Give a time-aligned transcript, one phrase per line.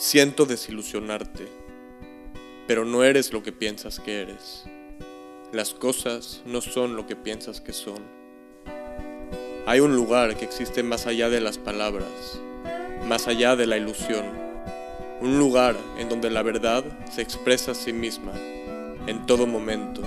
[0.00, 1.48] Siento desilusionarte,
[2.68, 4.62] pero no eres lo que piensas que eres.
[5.52, 8.04] Las cosas no son lo que piensas que son.
[9.66, 12.06] Hay un lugar que existe más allá de las palabras,
[13.08, 14.24] más allá de la ilusión.
[15.20, 18.34] Un lugar en donde la verdad se expresa a sí misma,
[19.08, 20.02] en todo momento.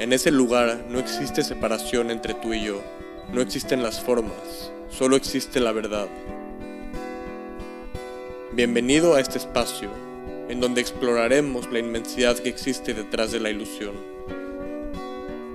[0.00, 2.82] En ese lugar no existe separación entre tú y yo,
[3.32, 6.08] no existen las formas, solo existe la verdad.
[8.54, 9.88] Bienvenido a este espacio,
[10.50, 13.94] en donde exploraremos la inmensidad que existe detrás de la ilusión.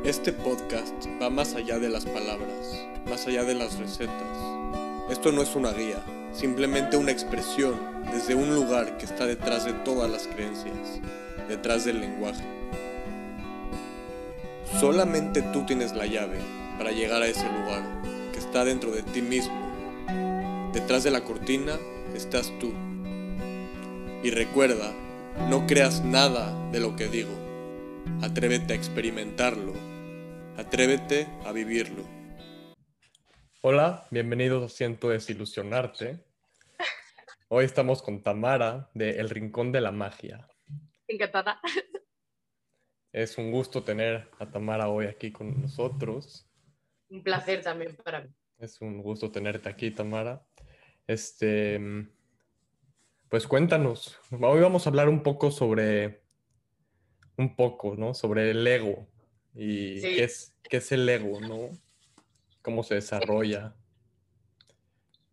[0.03, 4.39] Este podcast va más allá de las palabras, más allá de las recetas.
[5.11, 7.75] Esto no es una guía, simplemente una expresión
[8.11, 10.99] desde un lugar que está detrás de todas las creencias,
[11.47, 12.43] detrás del lenguaje.
[14.79, 16.39] Solamente tú tienes la llave
[16.79, 17.83] para llegar a ese lugar,
[18.33, 19.53] que está dentro de ti mismo.
[20.73, 21.77] Detrás de la cortina
[22.15, 22.86] estás tú.
[24.27, 24.91] Y recuerda,
[25.49, 27.31] no creas nada de lo que digo.
[28.21, 29.71] Atrévete a experimentarlo.
[30.57, 32.03] Atrévete a vivirlo.
[33.61, 36.25] Hola, bienvenidos a Siento Desilusionarte.
[37.47, 40.45] Hoy estamos con Tamara de El Rincón de la Magia.
[41.07, 41.61] Encantada.
[43.13, 46.51] Es un gusto tener a Tamara hoy aquí con nosotros.
[47.07, 48.29] Un placer también para mí.
[48.57, 50.45] Es un gusto tenerte aquí, Tamara.
[51.07, 51.79] Este,
[53.29, 56.21] pues cuéntanos, hoy vamos a hablar un poco sobre,
[57.35, 58.13] un poco, ¿no?
[58.13, 59.07] Sobre el ego
[59.53, 61.69] y qué, es, qué es el ego, ¿no?
[62.61, 63.75] Cómo se desarrolla,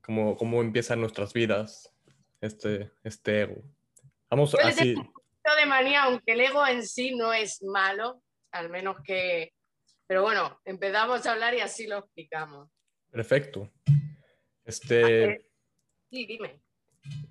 [0.03, 1.93] cómo, cómo empiezan nuestras vidas
[2.41, 3.63] este, este ego.
[4.29, 4.95] Vamos así.
[4.95, 9.53] de manía, aunque el ego en sí no es malo, al menos que...
[10.07, 12.69] Pero bueno, empezamos a hablar y así lo explicamos.
[13.11, 13.71] Perfecto.
[14.65, 15.47] Este...
[16.11, 16.64] Sí, dime.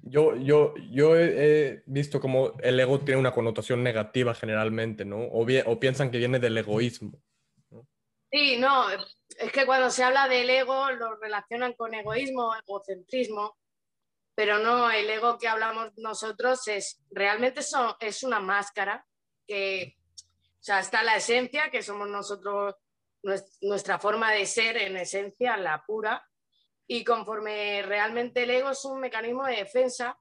[0.01, 5.17] Yo, yo, yo he, visto como el ego tiene una connotación negativa generalmente, ¿no?
[5.17, 7.19] O, o piensan que viene del egoísmo.
[8.31, 13.57] Sí, no, es que cuando se habla del ego lo relacionan con egoísmo, egocentrismo,
[14.35, 19.05] pero no, el ego que hablamos nosotros es realmente eso, es una máscara
[19.47, 22.75] que, o sea, está la esencia, que somos nosotros,
[23.61, 26.27] nuestra forma de ser en esencia, la pura,
[26.87, 30.17] y conforme realmente el ego es un mecanismo de defensa,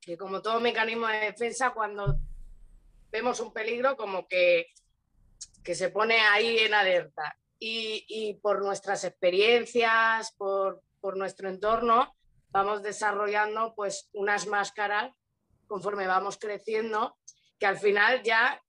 [0.00, 2.18] que como todo mecanismo de defensa, cuando
[3.10, 4.66] vemos un peligro, como que,
[5.62, 7.38] que se pone ahí en alerta.
[7.58, 12.16] Y, y por nuestras experiencias, por, por, nuestro entorno,
[12.50, 15.12] vamos desarrollando pues unas máscaras
[15.68, 17.16] conforme vamos creciendo,
[17.58, 18.61] que al final ya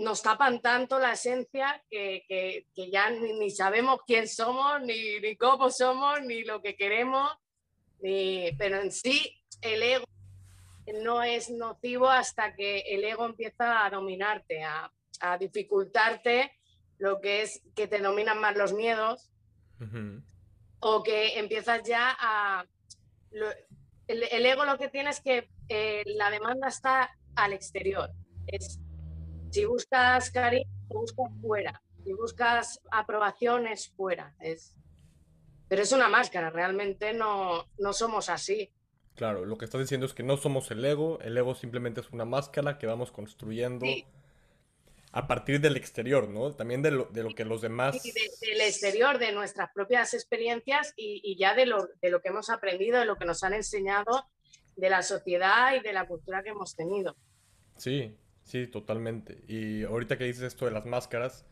[0.00, 6.42] nos tapan tanto la esencia que, ya ni, sabemos quién somos, ni, cómo somos, ni
[6.44, 7.30] lo que queremos,
[8.00, 10.04] pero en sí el ego
[11.02, 14.90] no es nocivo hasta que el ego empieza a dominarte, a,
[15.40, 16.52] dificultarte
[16.98, 19.32] lo que es que te dominan más los miedos
[20.78, 22.64] o que empiezas ya a...
[24.06, 28.10] el, ego lo que tiene es que eh, la demanda está al exterior.
[28.46, 28.78] Es,
[29.58, 31.82] si buscas cariño, buscas fuera.
[32.04, 34.34] Si buscas aprobaciones, fuera.
[34.40, 34.76] Es...
[35.68, 38.70] Pero es una máscara, realmente no, no somos así.
[39.16, 42.10] Claro, lo que estás diciendo es que no somos el ego, el ego simplemente es
[42.10, 43.84] una máscara que vamos construyendo
[45.10, 46.54] a partir del exterior, ¿no?
[46.54, 48.00] También de lo, de lo que los demás...
[48.00, 52.28] Sí, del exterior, de nuestras propias experiencias y, y ya de lo, de lo que
[52.28, 54.30] hemos aprendido, de lo que nos han enseñado
[54.76, 57.16] de la sociedad y de la cultura que hemos tenido.
[57.76, 58.16] Sí,
[58.48, 59.44] Sí, totalmente.
[59.46, 61.44] Y ahorita que dices esto de las máscaras,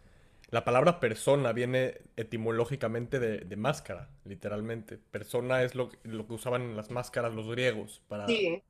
[0.48, 4.96] la palabra persona viene etimológicamente de, máscara, literalmente.
[4.96, 8.26] Persona es lo, lo, que usaban en las máscaras los griegos para...
[8.26, 8.62] Sí.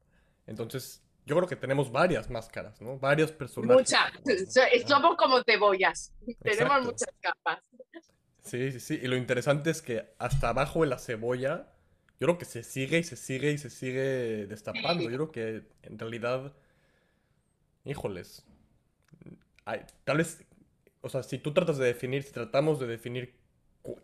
[0.49, 2.99] Entonces, yo creo que tenemos varias máscaras, ¿no?
[2.99, 3.95] Varios personajes.
[4.25, 4.85] Muchas.
[4.89, 6.13] Somos como cebollas.
[6.43, 7.61] Tenemos muchas capas.
[8.43, 9.01] Sí, sí, sí.
[9.01, 11.73] Y lo interesante es que hasta abajo de la cebolla,
[12.19, 15.05] yo creo que se sigue y se sigue y se sigue destapando.
[15.05, 16.53] Yo creo que en realidad
[17.87, 18.45] híjoles,
[20.05, 20.45] tal vez,
[21.01, 23.35] o sea, si tú tratas de definir, si tratamos de definir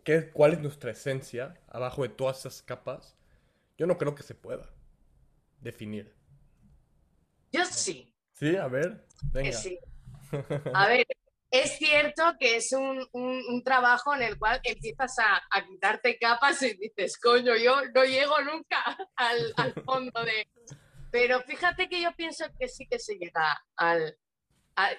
[0.03, 3.15] qué, cuál es nuestra esencia abajo de todas esas capas,
[3.77, 4.69] yo no creo que se pueda
[5.59, 6.13] definir.
[7.51, 8.13] Yo sí.
[8.33, 9.53] Sí, a ver, venga.
[9.53, 9.79] Sí.
[10.73, 11.05] A ver,
[11.51, 17.19] es cierto que es un, trabajo en el cual empiezas a, quitarte capas y dices,
[17.19, 18.83] coño, yo no llego nunca
[19.15, 20.47] al, al fondo de,
[21.13, 24.17] pero fíjate que yo pienso que sí que se llega al...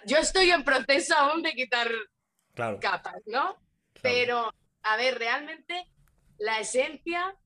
[0.07, 1.91] yo estoy en proceso aún de quitar
[2.81, 3.57] capas, ¿no?
[4.01, 5.91] Pero, a ver, realmente
[6.39, 7.37] la esencia,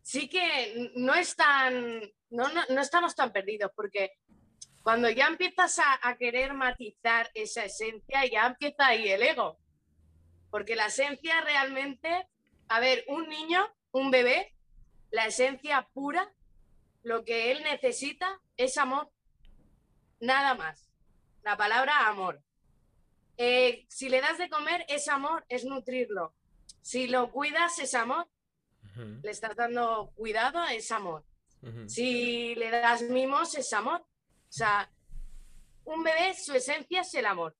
[0.00, 4.12] sí que no, están, no, no, estamos tan perdidos, porque
[4.84, 9.58] cuando ya empiezas a, querer matizar esa esencia, ya empieza ahí el ego.
[10.52, 12.28] Porque la esencia realmente,
[12.68, 14.54] a ver, un niño, un bebé,
[15.10, 16.32] la esencia pura,
[17.06, 19.08] lo que él necesita es amor.
[20.18, 20.90] Nada más.
[21.44, 22.42] La palabra amor.
[23.36, 26.34] Eh, si le das de comer es amor, es nutrirlo.
[26.82, 28.28] Si lo cuidas es amor.
[29.22, 31.24] Le estás dando cuidado, es amor.
[31.86, 34.00] Si le das mimos, es amor.
[34.00, 34.90] O sea,
[35.84, 37.56] un bebé, su esencia es el amor.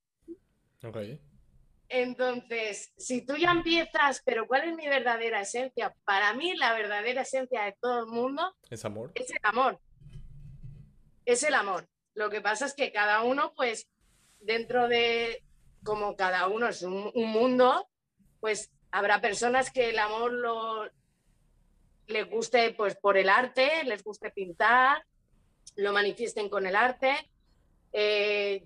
[1.89, 5.95] Entonces, si tú ya empiezas, pero ¿cuál es mi verdadera esencia?
[6.03, 9.11] Para mí, la verdadera esencia de todo el mundo es amor.
[9.15, 9.79] Es el amor.
[11.25, 11.87] Es el amor.
[12.13, 13.87] Lo que pasa es que cada uno, pues,
[14.39, 15.43] dentro de,
[15.83, 17.87] como cada uno es un, mundo,
[18.39, 20.89] pues habrá personas que el amor lo,
[22.07, 25.05] les guste pues por el arte, les guste pintar,
[25.75, 27.15] lo manifiesten con el arte.
[27.93, 28.65] Eh,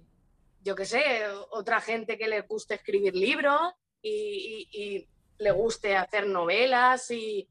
[0.64, 7.10] yo qué sé, otra gente que les guste escribir libros y, le guste hacer novelas.
[7.10, 7.50] Y...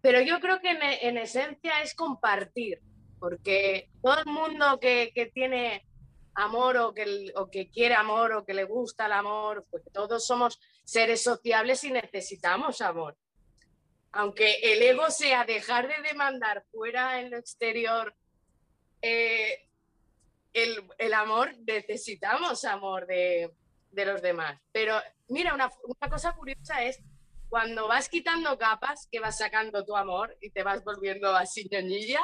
[0.00, 2.80] Pero yo creo que en, esencia es compartir,
[3.18, 5.86] porque todo el mundo que, que tiene
[6.34, 10.24] amor o que, o que quiere amor o que le gusta el amor, pues todos
[10.24, 13.16] somos seres sociables y necesitamos amor.
[14.12, 18.14] Aunque el ego sea dejar de demandar fuera en lo exterior,
[19.02, 19.67] eh,
[20.98, 23.50] el, amor, necesitamos amor de,
[23.92, 24.60] los demás.
[24.72, 27.00] Pero mira, una, una cosa curiosa es
[27.48, 32.20] cuando vas quitando capas, que vas sacando tu amor y te vas volviendo así ñoñilla,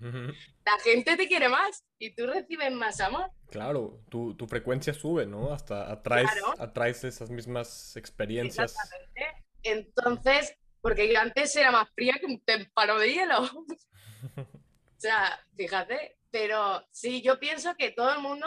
[0.00, 3.30] la gente te quiere más y tú recibes más amor.
[3.50, 5.52] Claro, tu, tu frecuencia sube, ¿no?
[5.52, 8.72] Hasta atraes, atraes esas mismas experiencias.
[8.72, 9.44] Exactamente.
[9.62, 13.42] Entonces, porque yo antes era más fría que un témpano de hielo.
[14.36, 14.46] o
[15.00, 18.46] sea, fíjate, pero sí, yo pienso que todo el mundo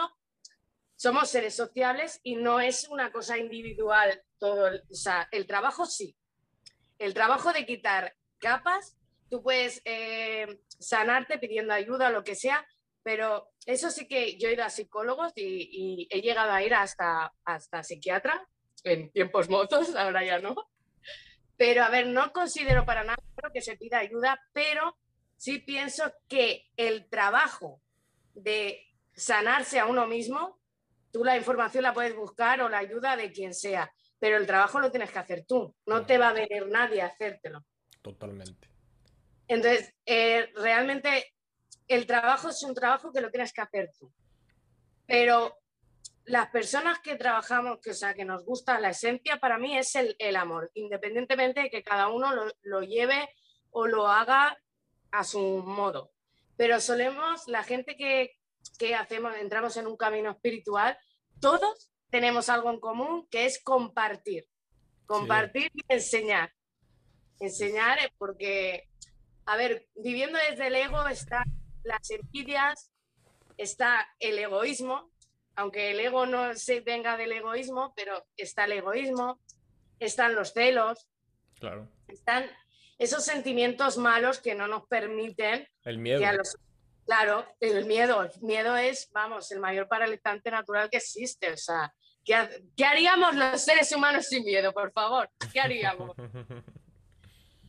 [0.96, 4.70] somos seres sociables y no es una cosa individual todo,
[5.30, 6.16] el trabajo sí.
[6.98, 8.96] El trabajo de quitar capas,
[9.28, 12.66] tú puedes eh, sanarte pidiendo ayuda lo que sea,
[13.02, 17.32] pero eso sí que yo he ido a psicólogos y, he llegado a ir hasta,
[17.44, 18.46] hasta psiquiatra
[18.84, 20.54] en tiempos mozos, ahora ya no.
[21.56, 24.96] Pero a ver, no considero para nada que se pida ayuda, pero
[25.42, 27.82] sí pienso que el trabajo
[28.32, 30.60] de sanarse a uno mismo,
[31.10, 34.78] tú la información la puedes buscar o la ayuda de quien sea, pero el trabajo
[34.78, 37.66] lo tienes que hacer tú, no te va a venir nadie a hacértelo.
[38.02, 38.68] Totalmente.
[39.48, 41.34] Entonces, eh, realmente
[41.88, 44.12] el trabajo es un trabajo que lo tienes que hacer tú.
[45.06, 45.58] Pero
[46.24, 49.96] las personas que trabajamos, que, o sea, que nos gusta la esencia, para mí es
[49.96, 52.30] el, amor, independientemente de que cada uno
[52.62, 53.28] lo, lleve
[53.72, 54.56] o lo haga
[55.12, 56.12] a su modo.
[56.56, 58.36] Pero solemos, la gente que,
[58.94, 60.98] hacemos, entramos en un camino espiritual,
[61.40, 64.48] todos tenemos algo en común que es compartir.
[65.06, 66.52] Compartir y enseñar.
[67.38, 68.88] Enseñar porque,
[69.46, 71.44] a ver, viviendo desde el ego está
[71.84, 72.92] las envidias,
[73.56, 75.10] está el egoísmo,
[75.56, 79.40] aunque el ego no se venga del egoísmo, pero está el egoísmo,
[79.98, 81.08] están los celos,
[81.58, 81.88] claro.
[82.08, 82.50] están
[82.98, 85.66] esos sentimientos malos que no nos permiten.
[85.84, 86.22] El miedo.
[87.04, 88.22] claro, el miedo.
[88.22, 91.52] El miedo es, vamos, el mayor paralizante natural que existe.
[91.52, 91.92] O sea,
[92.24, 95.30] ¿qué, ¿qué haríamos los seres humanos sin miedo, por favor?
[95.52, 96.14] ¿Qué haríamos?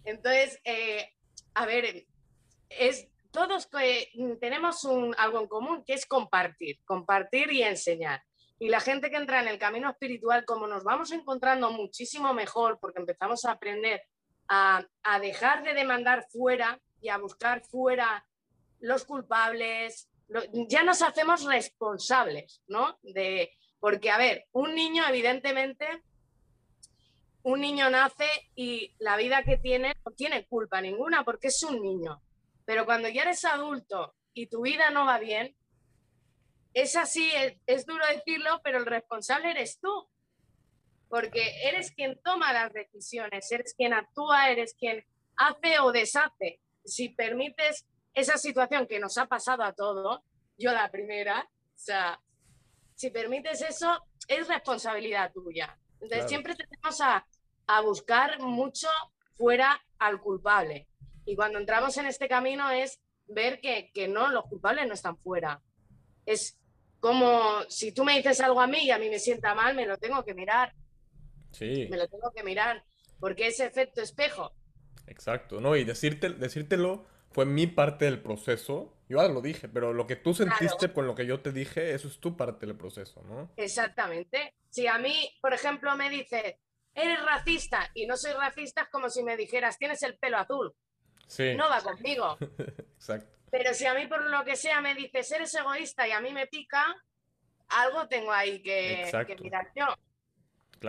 [0.06, 1.14] Entonces, eh,
[1.54, 2.06] a ver,
[2.70, 3.68] es todos
[4.14, 8.24] mm, tenemos un, algo en común, que es compartir, compartir y enseñar.
[8.60, 12.78] Y la gente que entra en el camino espiritual, como nos vamos encontrando muchísimo mejor,
[12.80, 14.04] porque empezamos a aprender
[14.48, 14.86] a,
[15.22, 18.26] dejar de demandar fuera y a buscar fuera
[18.80, 20.10] los culpables,
[20.70, 22.98] ya nos hacemos responsables, ¿no?
[23.02, 26.04] De, porque, a ver, un niño, evidentemente,
[27.44, 31.82] un niño nace y la vida que tiene no tiene culpa ninguna porque es un
[31.82, 32.22] niño.
[32.66, 35.56] Pero cuando ya eres adulto y tu vida no va bien,
[36.74, 37.32] es así,
[37.68, 40.10] es, duro decirlo, pero el responsable eres tú.
[41.14, 45.06] Porque eres quien toma las decisiones, eres quien actúa, eres quien
[45.38, 46.60] hace o deshace.
[46.84, 50.22] Si permites esa situación que nos ha pasado a todos,
[50.58, 52.20] yo la primera, o sea,
[52.96, 55.78] si permites eso, es responsabilidad tuya.
[56.02, 57.24] Entonces siempre tenemos a,
[57.68, 58.88] a buscar mucho
[59.38, 60.88] fuera al culpable.
[61.26, 65.62] Y cuando entramos en este camino es ver que, no, los culpables no están fuera.
[66.26, 66.58] Es
[67.00, 69.86] como si tú me dices algo a mí y a mí me sienta mal, me
[69.86, 70.74] lo tengo que mirar.
[71.54, 71.88] Sí.
[71.90, 72.84] Me lo tengo que mirar.
[73.20, 74.52] Porque ese efecto espejo.
[75.08, 75.76] Exacto, ¿no?
[75.78, 78.94] Y decirte, decírtelo fue mi parte del proceso.
[79.10, 81.94] Yo ahora lo dije, pero lo que tú sentiste con lo que yo te dije,
[81.94, 83.52] eso es tu parte del proceso, ¿no?
[83.58, 84.56] Exactamente.
[84.70, 86.56] Si a mí, por ejemplo, me dices,
[86.94, 90.76] eres racista y no soy racista, es como si me dijeras, tienes el pelo azul.
[91.28, 91.56] Sí.
[91.56, 92.38] No va conmigo.
[92.96, 93.34] Exacto.
[93.50, 96.34] Pero si a mí por lo que sea me dices, eres egoísta y a mí
[96.34, 96.86] me pica,
[97.70, 99.10] algo tengo ahí que,
[99.42, 99.86] mirar yo.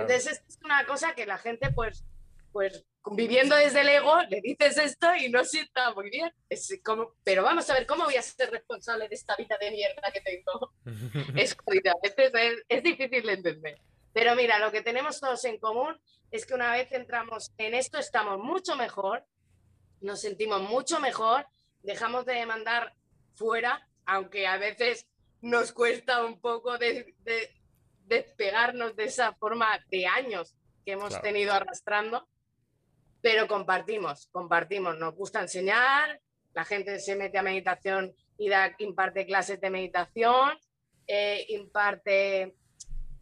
[0.02, 2.04] Entonces es una cosa que la gente pues,
[2.52, 6.32] pues viviendo desde el ego, le dices esto y no sienta muy bien.
[6.48, 9.70] Es como, pero vamos a ver, ¿cómo voy a ser responsable de esta vida de
[9.70, 10.72] mierda que tengo?
[11.36, 11.56] es
[12.02, 13.80] es, es difícil de entender.
[14.12, 17.98] Pero mira, lo que tenemos todos en común es que una vez entramos en esto
[17.98, 19.24] estamos mucho mejor,
[20.00, 21.46] nos sentimos mucho mejor,
[21.82, 22.94] dejamos de mandar
[23.34, 25.06] fuera, aunque a veces
[25.40, 27.14] nos cuesta un poco de,
[28.04, 32.28] despegarnos de esa forma de años que hemos tenido arrastrando,
[33.20, 36.20] pero compartimos, compartimos, nos gusta enseñar,
[36.52, 40.58] la gente se mete a meditación y da, imparte clases de meditación,
[41.06, 42.54] eh, imparte,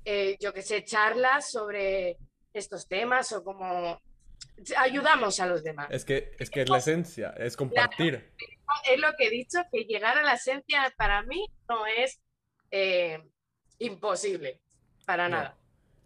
[0.05, 2.19] eh, yo que sé, charlas sobre
[2.53, 4.01] estos temas o como
[4.77, 5.89] ayudamos a los demás.
[5.91, 8.33] Es que es, que es la esencia, es compartir.
[8.91, 12.21] es lo que he dicho, que llegar a la esencia para mí no es
[12.71, 13.23] eh,
[13.79, 14.61] imposible,
[15.07, 15.57] para nada.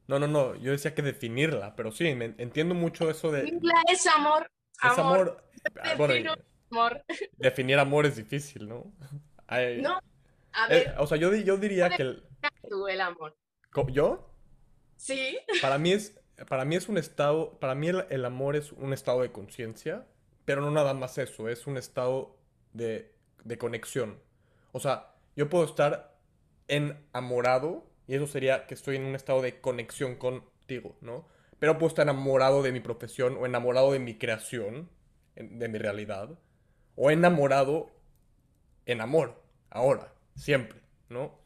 [0.08, 3.42] No, no, no, yo decía que definirla, pero sí, entiendo mucho eso de...
[3.42, 4.50] Definirla es amor.
[4.82, 5.42] Es amor.
[6.70, 7.04] amor.
[7.38, 8.92] Definir amor es difícil, ¿no?
[9.82, 10.00] no,
[10.52, 10.94] a ver.
[10.98, 12.02] o sea, yo, yo diría que...
[12.02, 12.24] El...
[12.68, 13.36] Tú, el amor.
[13.88, 14.30] ¿Yo?
[14.96, 15.38] Sí.
[15.60, 19.22] Para mí es, para mí es un estado, para mí el, amor es un estado
[19.22, 20.06] de conciencia,
[20.44, 22.36] pero no nada más eso, es un estado
[22.72, 23.12] de,
[23.44, 24.20] de conexión.
[24.72, 26.16] O sea, yo puedo estar
[26.68, 31.26] enamorado y eso sería que estoy en un estado de conexión contigo, ¿no?
[31.58, 34.88] Pero puedo estar enamorado de mi profesión o enamorado de mi creación,
[35.34, 36.38] de mi realidad,
[36.94, 37.90] o enamorado
[38.84, 41.38] en amor, ahora, siempre, ¿no?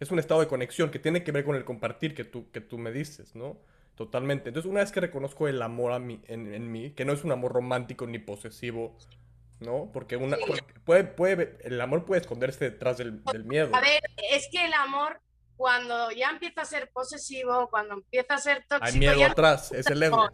[0.00, 2.60] Es un estado de conexión que tiene que ver con el compartir que tú, que
[2.60, 3.58] tú me dices, ¿no?
[3.94, 4.48] Totalmente.
[4.48, 7.32] Entonces, una vez que reconozco el amor a mí, en, mí, que no es un
[7.32, 8.96] amor romántico ni posesivo,
[9.60, 9.90] ¿no?
[9.92, 10.36] Porque, una,
[10.84, 13.74] puede, puede, el amor puede esconderse detrás del, del miedo.
[13.74, 15.20] A ver, es que el amor
[15.56, 18.86] cuando ya empieza a ser posesivo, cuando empieza a ser tóxico.
[18.86, 20.28] Hay miedo atrás, es el ego.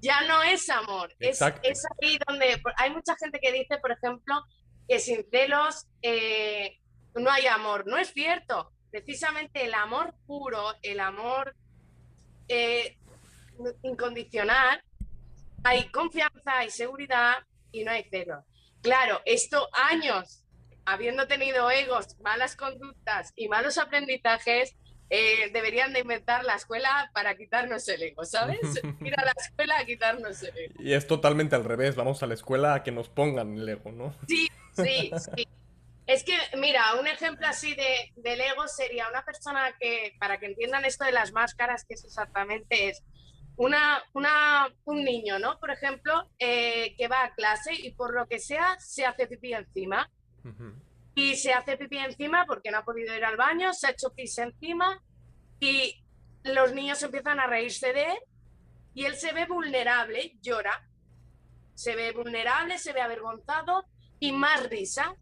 [0.00, 1.14] Ya no es amor.
[1.18, 4.44] Es, es, ahí donde hay mucha gente que dice, por ejemplo,
[4.88, 6.78] que sin celos eh,
[7.14, 7.86] no hay amor.
[7.86, 8.72] No es cierto.
[8.90, 11.54] Precisamente el amor puro, el amor
[12.48, 12.96] eh,
[13.82, 14.82] incondicional,
[15.64, 17.38] hay confianza, hay seguridad
[17.72, 18.44] y no hay celos.
[18.80, 20.44] Claro, esto años
[20.88, 24.74] habiendo tenido egos, malas conductas y malos aprendizajes,
[25.10, 28.60] eh, deberían de inventar la escuela para quitarnos el ego, ¿sabes?
[29.00, 30.74] Ir a la escuela a quitarnos el ego.
[30.78, 33.92] Y es totalmente al revés, vamos a la escuela a que nos pongan el ego,
[33.92, 34.14] ¿no?
[34.26, 35.48] Sí, sí, sí.
[36.06, 40.46] Es que, mira, un ejemplo así de, del ego sería una persona que, para que
[40.46, 43.02] entiendan esto de las máscaras, que es exactamente es,
[43.56, 45.58] una, una, un niño, ¿no?
[45.58, 49.52] Por ejemplo, eh, que va a clase y por lo que sea se hace pipí
[49.52, 50.10] encima
[51.14, 54.14] y se hace pipí encima porque no ha podido ir al baño, se ha hecho
[54.14, 55.02] pis encima
[55.58, 56.04] y
[56.44, 58.18] los niños empiezan a reírse de él
[58.94, 60.88] y él se ve vulnerable, llora,
[61.74, 63.84] se ve vulnerable, se ve avergonzado
[64.20, 65.14] y más risa.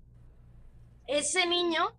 [1.07, 1.99] Ese niño,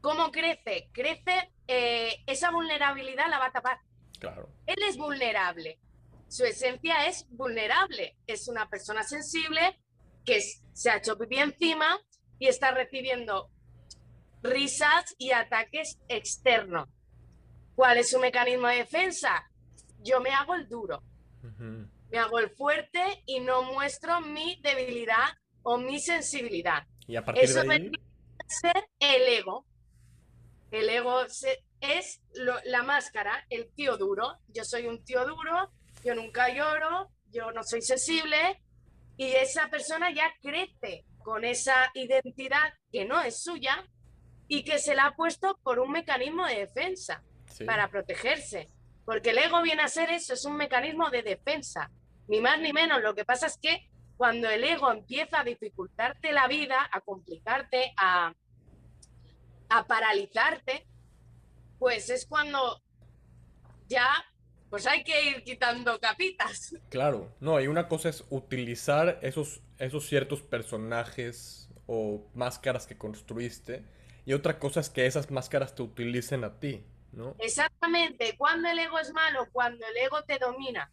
[0.00, 0.88] ¿cómo crece?
[0.92, 3.78] Crece, eh, esa vulnerabilidad la va a tapar.
[4.18, 4.48] Claro.
[4.66, 5.78] Él es vulnerable.
[6.28, 8.16] Su esencia es vulnerable.
[8.26, 9.80] Es una persona sensible
[10.24, 10.40] que
[10.72, 11.98] se ha hecho pipí encima
[12.38, 13.50] y está recibiendo
[14.42, 16.88] risas y ataques externos.
[17.74, 19.50] ¿Cuál es su mecanismo de defensa?
[20.02, 21.02] Yo me hago el duro,
[22.10, 26.86] me hago el fuerte y no muestro mi debilidad o mi sensibilidad.
[27.06, 27.90] ¿Y a partir Eso de ahí?
[28.46, 29.64] ser el ego.
[30.70, 31.22] El ego
[31.80, 32.20] es
[32.64, 34.38] la máscara, el tío duro.
[34.48, 35.70] Yo soy un tío duro,
[36.04, 38.62] yo nunca lloro, yo no soy sensible
[39.16, 43.84] y esa persona ya crece con esa identidad que no es suya
[44.46, 47.24] y que se la ha puesto por un mecanismo de defensa
[47.66, 48.68] para protegerse.
[49.04, 51.90] Porque el ego viene a ser eso, es un mecanismo de defensa,
[52.28, 53.02] ni más ni menos.
[53.02, 57.92] Lo que pasa es que cuando el ego empieza a dificultarte la vida, a complicarte,
[57.96, 58.32] a,
[59.68, 60.86] a paralizarte,
[61.78, 62.82] pues es cuando
[63.88, 64.24] ya
[64.74, 66.74] pues hay que ir quitando capitas.
[66.90, 73.84] Claro, no, y una cosa es utilizar esos, esos ciertos personajes o máscaras que construiste,
[74.26, 77.36] y otra cosa es que esas máscaras te utilicen a ti, ¿no?
[77.38, 80.90] Exactamente, cuando el ego es malo, cuando el ego te domina.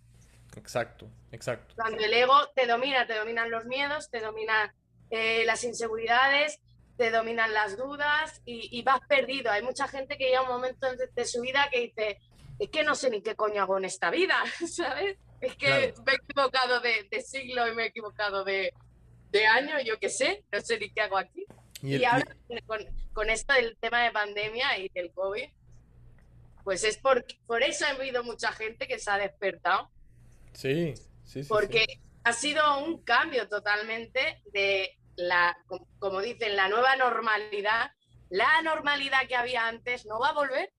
[0.55, 1.73] Exacto, exacto.
[1.75, 4.71] Cuando el ego te domina, te dominan los miedos, te dominan
[5.09, 6.59] eh, las inseguridades,
[6.97, 9.49] te dominan las dudas y, vas perdido.
[9.49, 12.19] Hay mucha gente que llega un momento de, su vida que dice,
[12.63, 14.35] es que no sé ni qué coño hago en esta vida,
[14.67, 15.17] ¿sabes?
[15.39, 18.73] Es que me he equivocado de, siglo y me he equivocado de,
[19.49, 21.45] año, yo qué sé, no sé ni qué hago aquí.
[21.81, 22.35] Y, ahora
[22.67, 22.79] con,
[23.13, 25.49] con, esto del tema de pandemia y del COVID,
[26.63, 29.89] pues es por, por eso ha habido mucha gente que se ha despertado
[30.53, 31.49] Sí, sí, sí.
[31.49, 31.85] Porque
[32.23, 35.57] ha sido un cambio totalmente de la,
[35.99, 37.91] como dicen, la nueva normalidad.
[38.29, 40.71] La normalidad que había antes no va a volver.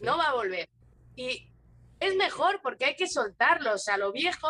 [0.00, 0.68] No va a volver.
[1.16, 1.48] Y
[2.00, 3.74] es mejor porque hay que soltarlo.
[3.74, 4.48] O sea, lo viejo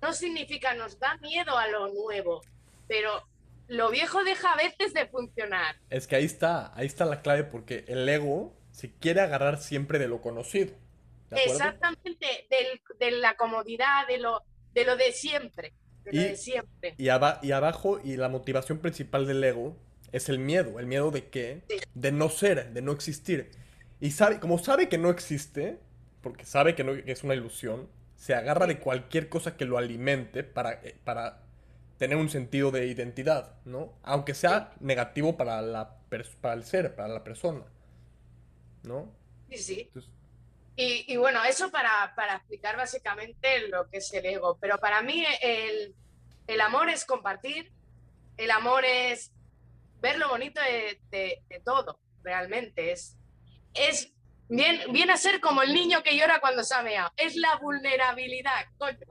[0.00, 2.42] no significa nos da miedo a lo nuevo,
[2.88, 3.26] pero
[3.68, 5.76] lo viejo deja a veces de funcionar.
[5.90, 9.98] Es que ahí está, ahí está la clave porque el ego se quiere agarrar siempre
[9.98, 10.74] de lo conocido.
[11.30, 12.46] Exactamente,
[12.98, 14.42] de la comodidad, de lo
[14.74, 15.72] de, lo de siempre.
[16.10, 16.94] y, de siempre.
[16.98, 19.76] Y, abajo, y la motivación principal del ego
[20.10, 20.78] es el miedo.
[20.78, 21.62] ¿El miedo de qué?
[21.94, 23.50] De no ser, de no existir.
[24.02, 25.78] Y sabe, como sabe que no existe,
[26.22, 30.42] porque sabe que, no, es una ilusión, se agarra de cualquier cosa que lo alimente
[30.42, 31.42] para, eh, para
[31.98, 33.92] tener un sentido de identidad, ¿no?
[34.02, 35.98] Aunque sea negativo para, la,
[36.40, 37.62] para el ser, para la persona,
[38.82, 39.08] ¿no?
[39.50, 39.90] Sí, sí.
[40.74, 44.58] Y, bueno, eso para, explicar básicamente lo que es el ego.
[44.60, 47.70] Pero para mí el, amor es compartir,
[48.36, 49.30] el amor es
[50.00, 52.90] ver lo bonito de, todo, realmente.
[52.90, 53.16] Es,
[53.74, 54.12] es
[54.48, 57.10] bien, viene a ser como el niño que llora cuando se ha meado.
[57.16, 59.06] Es la vulnerabilidad, coño.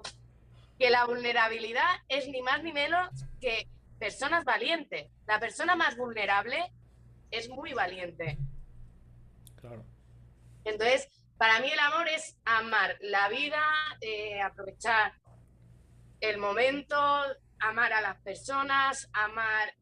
[0.77, 3.67] Que la vulnerabilidad es ni más ni menos que
[3.99, 5.07] personas valientes.
[5.27, 6.71] La persona más vulnerable
[7.29, 8.37] es muy valiente.
[9.59, 9.85] Claro.
[10.63, 13.63] Entonces, para mí el amor es amar la vida,
[14.01, 15.13] eh, aprovechar
[16.19, 16.95] el momento,
[17.59, 19.73] amar a las personas, amar,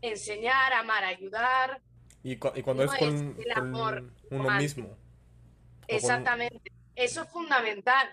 [0.00, 1.82] enseñar, amar, ayudar.
[2.22, 4.96] Y, cuando es con, el amor uno mismo.
[5.86, 6.72] Exactamente.
[6.94, 8.08] Eso es fundamental.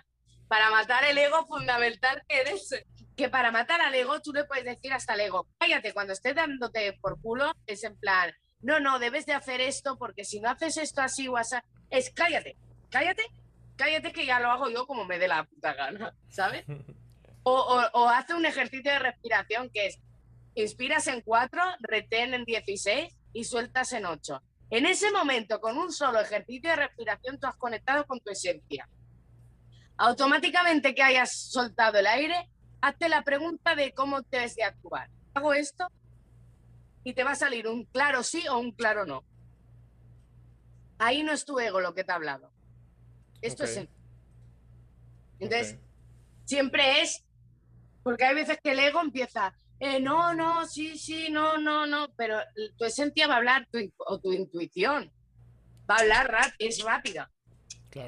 [0.48, 2.70] Para matar el ego, fundamental que eres.
[3.16, 6.36] Que para matar al ego, tú le puedes decir hasta el ego, cállate, cuando estés
[6.36, 10.50] dándote por culo, es en plan, no, no, debes de hacer esto, porque si no
[10.50, 11.56] haces esto así o así,
[11.90, 12.58] es cállate,
[12.90, 13.24] cállate,
[13.76, 16.66] cállate que ya lo hago yo como me dé la puta gana, ¿sabes?
[17.48, 20.00] O, hace un ejercicio de respiración que es,
[20.56, 24.42] inspiras en 4, retén en 16 y sueltas en 8.
[24.70, 28.90] En ese momento, con un solo ejercicio de respiración, tú has conectado con tu esencia.
[29.98, 32.50] Automáticamente que hayas soltado el aire,
[32.82, 35.10] hazte la pregunta de cómo te debes de actuar.
[35.34, 35.88] Hago esto
[37.04, 39.24] y te va a salir un claro sí o un claro no.
[40.98, 42.52] Ahí no es tu ego lo que te ha hablado.
[43.42, 43.88] Esto es
[45.40, 45.78] Entonces,
[46.46, 47.24] siempre es,
[48.04, 52.08] porque hay veces que el ego empieza, eh, no, no, sí, sí, no, no, no,
[52.16, 52.40] pero
[52.78, 55.12] tu esencia va a hablar, o tu intuición
[55.90, 57.32] va a hablar, es rápida.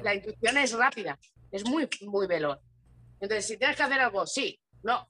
[0.02, 1.18] La intuición es rápida,
[1.50, 2.58] es muy, muy veloz.
[3.20, 5.08] Entonces, si tienes que hacer algo, sí, no.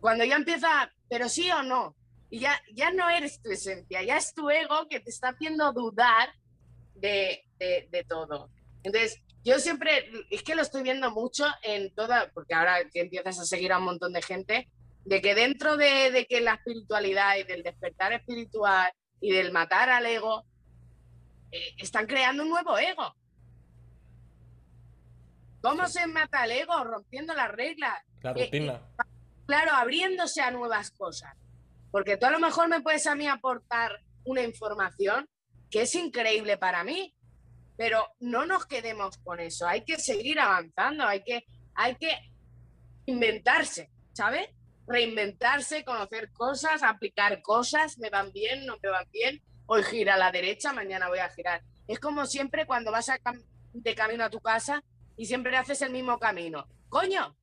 [0.00, 1.96] cuando ya empieza, pero sí o no,
[2.30, 5.72] y ya, ya no eres tu esencia, ya es tu ego que te está haciendo
[5.72, 6.30] dudar
[6.94, 8.50] de, de, de todo.
[8.82, 13.38] Entonces, yo siempre, es que lo estoy viendo mucho en toda, porque ahora que empiezas
[13.38, 14.68] a seguir a un montón de gente,
[15.04, 20.06] de que dentro de, que la espiritualidad y del despertar espiritual y del matar al
[20.06, 20.44] ego,
[21.50, 23.14] eh, están creando un nuevo ego.
[25.62, 26.84] ¿Cómo se mata al ego?
[26.84, 28.02] Rompiendo las reglas.
[28.22, 28.74] La eh, rutina.
[28.74, 29.02] Eh,
[29.46, 31.34] claro, abriéndose a nuevas cosas.
[31.90, 35.28] Porque tú a lo mejor me puedes a mí aportar una información
[35.70, 37.14] que es increíble para mí,
[37.76, 42.12] pero no nos quedemos con eso, hay que seguir avanzando, hay que, hay que
[43.06, 44.48] inventarse, ¿sabes?
[44.90, 50.18] Reinventarse, conocer cosas, aplicar cosas, me van bien, no me van bien, hoy gira a
[50.18, 51.62] la derecha, mañana voy a girar.
[51.86, 53.08] Es como siempre cuando vas
[53.72, 54.82] de camino a tu casa
[55.16, 56.66] y siempre haces el mismo camino.
[56.88, 57.36] Coño,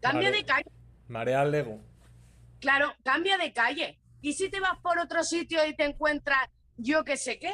[0.00, 0.70] cambia de calle.
[1.06, 1.80] Marea al Lego.
[2.60, 4.00] Claro, cambia de calle.
[4.20, 7.52] Y si te vas por otro sitio y te encuentras yo qué sé qué,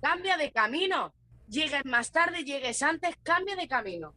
[0.00, 1.12] cambia de camino.
[1.48, 4.14] Llegues más tarde, llegues antes, cambia de camino.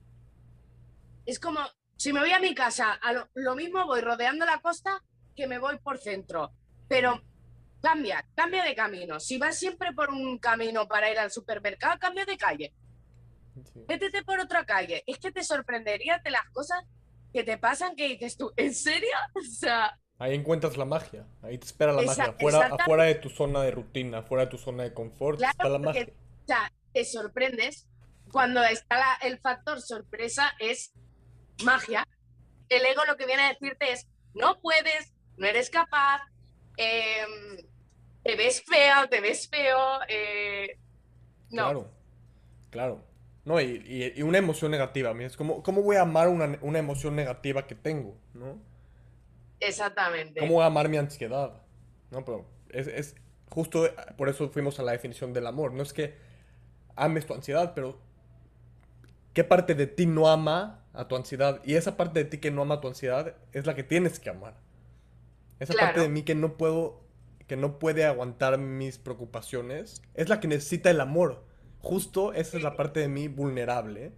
[1.25, 1.59] Es como,
[1.99, 5.03] si me voy a mi casa, a lo, mismo voy rodeando la costa
[5.35, 6.53] que me voy por centro.
[6.87, 7.21] Pero
[7.81, 9.19] cambia, cambia de camino.
[9.19, 12.73] Si vas siempre por un camino para ir al supermercado, cambia de calle.
[13.89, 15.03] Métete por otra calle.
[15.07, 16.79] Es que te sorprendería de las cosas
[17.33, 19.09] que te pasan que dices tú, ¿en serio?
[19.35, 23.29] O sea, Ahí encuentras la magia, ahí te espera la magia, afuera, afuera, de tu
[23.29, 26.07] zona de rutina, afuera de tu zona de confort, está la magia.
[26.07, 27.87] O sea, te sorprendes
[28.31, 30.93] cuando está el factor sorpresa es
[31.63, 32.07] magia.
[32.69, 36.21] El ego lo que viene a decirte es, no puedes, no eres capaz,
[36.77, 37.57] em,
[38.23, 39.99] te ves fea te ves feo.
[40.07, 40.77] Eh,
[41.49, 41.63] no.
[41.63, 41.91] Claro,
[42.69, 43.05] claro.
[43.45, 45.11] No, y, una emoción negativa.
[45.23, 48.15] Es como, ¿cómo voy a amar una, una, emoción negativa que tengo?
[48.33, 48.61] ¿no?
[49.59, 50.39] Exactamente.
[50.39, 51.63] ¿Cómo voy a amar mi ansiedad?
[52.11, 53.15] No, pero es, es
[53.49, 55.73] justo por eso fuimos a la definición del amor.
[55.73, 56.15] No es que
[56.95, 57.99] ames tu ansiedad, pero
[59.39, 61.61] ¿qué parte de ti no ama a tu ansiedad?
[61.63, 64.29] Y esa parte de ti que no ama tu ansiedad es la que tienes que
[64.29, 64.57] amar.
[65.61, 67.05] Esa parte de mí que no puedo,
[67.47, 71.45] que no puede aguantar mis preocupaciones, es la que necesita el amor.
[71.79, 74.11] Justo esa es la parte de mí vulnerable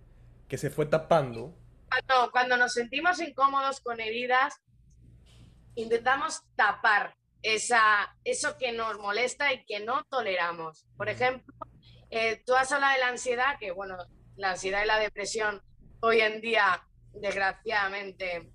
[0.48, 1.56] que se fue tapando.
[1.88, 4.56] Cuando, cuando nos sentimos incómodos con heridas,
[5.76, 10.88] intentamos tapar esa, eso que nos molesta y que no toleramos.
[10.98, 11.54] Por ejemplo,
[12.10, 13.98] eh, tú has hablado de la ansiedad, que bueno,
[14.36, 15.62] la ansiedad y la depresión
[16.02, 18.52] hoy en día, desgraciadamente,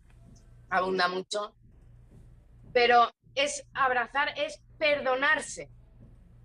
[0.68, 1.54] abunda mucho,
[2.72, 5.70] pero es abrazar, es perdonarse,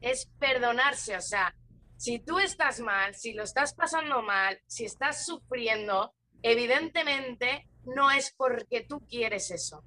[0.02, 1.56] es perdonarse, o sea,
[1.98, 8.34] si tú estás mal, si lo estás pasando mal, si estás sufriendo, evidentemente no es
[8.36, 9.84] porque tú quieres eso.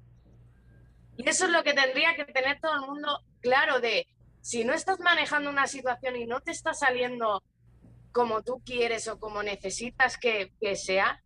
[1.17, 4.07] Y eso es lo que tendría que tener todo el mundo claro de,
[4.41, 7.43] si no estás manejando una situación y no te está saliendo
[8.15, 11.21] como tú quieres o como necesitas que, sea,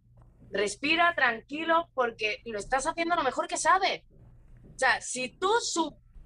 [0.49, 4.01] respira tranquilo porque lo estás haciendo lo mejor que sabes.
[4.75, 5.51] O sea, si tú,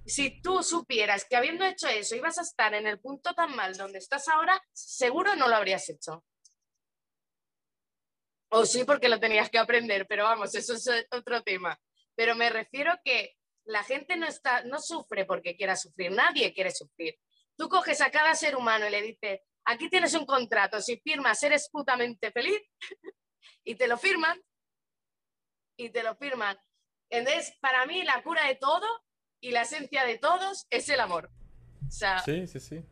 [0.06, 3.76] si tú supieras que habiendo hecho eso ibas a estar en el punto tan mal
[3.76, 6.24] donde estás ahora, seguro no lo habrías hecho.
[8.48, 11.78] O sí, porque lo tenías que aprender, pero vamos, eso es otro tema.
[12.16, 16.72] Pero me refiero que la gente no, está, no sufre porque quiera sufrir, nadie quiere
[16.72, 17.20] sufrir.
[17.58, 21.42] Tú coges a cada ser humano y le dices, aquí tienes un contrato, si firmas
[21.44, 22.62] eres putamente feliz,
[23.64, 24.42] y te lo firman,
[25.78, 26.58] y te lo firman.
[27.10, 28.88] Entonces, para mí la cura de todo
[29.40, 31.30] y la esencia de todos es el amor.
[32.26, 32.84] sí, sí, sí.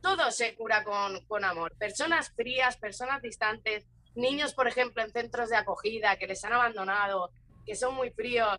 [0.00, 1.76] Todo se cura con, con amor.
[1.78, 7.30] Personas frías, personas distantes, niños, por ejemplo, en centros de acogida que les han abandonado,
[7.64, 8.58] que son muy fríos.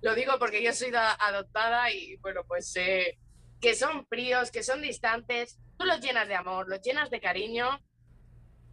[0.00, 3.18] Lo digo porque yo soy adoptada y bueno, pues eh,
[3.62, 5.56] que son fríos, que son distantes.
[5.78, 7.80] Tú los llenas de amor, los llenas de cariño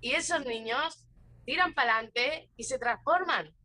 [0.01, 1.07] y esos niños
[1.45, 3.55] tiran para adelante y se transforman.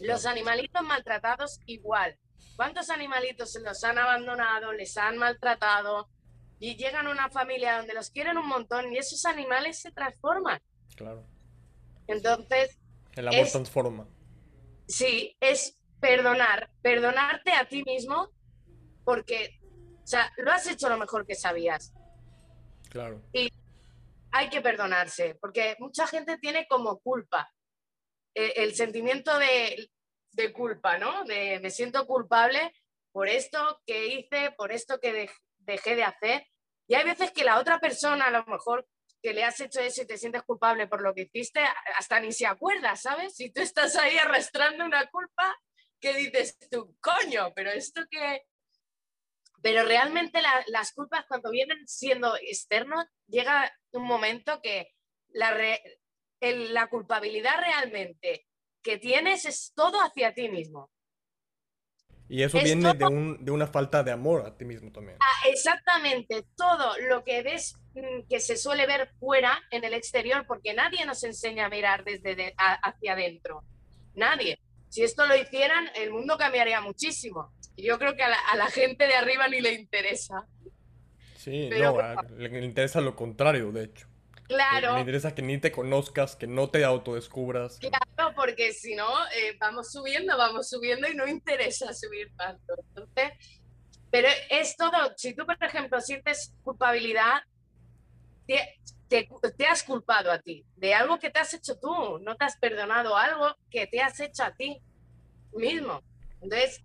[0.00, 2.16] Los animalitos maltratados igual.
[2.56, 6.08] ¿Cuántos animalitos se los han abandonado, les han maltratado
[6.60, 10.62] y llegan a una familia donde los quieren un montón y esos animales se transforman?
[10.96, 11.26] Claro.
[12.06, 12.78] Entonces...
[13.14, 14.08] El amor transforma.
[14.86, 18.30] Sí, es perdonar, perdonarte a ti mismo
[19.04, 19.60] porque,
[20.02, 21.92] o sea, lo has hecho lo mejor que sabías.
[22.90, 23.22] Claro.
[23.32, 23.52] Y
[24.32, 27.52] hay que perdonarse, porque mucha gente tiene como culpa
[28.34, 29.90] eh, el, sentimiento de,
[30.52, 31.24] culpa, ¿no?
[31.24, 32.72] De me siento culpable
[33.12, 36.46] por esto que hice, por esto que dejé de hacer.
[36.88, 38.86] Y hay veces que la otra persona a lo mejor
[39.22, 41.60] que le has hecho eso y te sientes culpable por lo que hiciste,
[41.96, 43.36] hasta ni se acuerda, ¿sabes?
[43.36, 45.56] Si tú estás ahí arrastrando una culpa,
[46.00, 46.96] ¿qué dices tú?
[47.00, 48.42] Coño, pero esto que...
[49.62, 54.88] Pero realmente las culpas cuando vienen siendo externos, llega un momento que
[55.30, 55.56] la,
[56.40, 58.46] la culpabilidad realmente
[58.82, 60.90] que tienes es todo hacia ti mismo.
[62.28, 65.18] Y eso viene de, un, de, una falta de amor a ti mismo también.
[65.20, 70.46] Ah, exactamente, todo lo que ves mm, que se suele ver fuera en el exterior,
[70.46, 73.62] porque nadie nos enseña a mirar desde hacia adentro.
[74.14, 74.58] Nadie.
[74.88, 77.52] Si esto lo hicieran, el mundo cambiaría muchísimo.
[77.76, 80.46] Y yo creo que a la, gente de arriba ni le interesa.
[81.36, 81.96] Sí, no,
[82.36, 84.06] le interesa lo contrario, de hecho.
[84.46, 84.94] Claro.
[84.94, 87.78] Me interesa que ni te conozcas, que no te autodescubras.
[87.78, 92.74] Claro, porque si no, eh, vamos subiendo, vamos subiendo y no interesa subir tanto.
[92.88, 93.32] Entonces,
[94.10, 95.14] pero es todo.
[95.16, 97.40] Si tú, por ejemplo, sientes culpabilidad,
[98.46, 102.44] te, te, has culpado a ti de algo que te has hecho tú, no te
[102.44, 104.82] has perdonado algo que te has hecho a ti
[105.54, 106.02] mismo.
[106.42, 106.82] Entonces,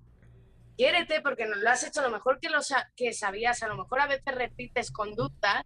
[0.78, 2.60] quiérete porque no lo has hecho lo mejor que, lo,
[2.96, 3.64] que sabías.
[3.64, 5.64] A lo mejor a veces repites conductas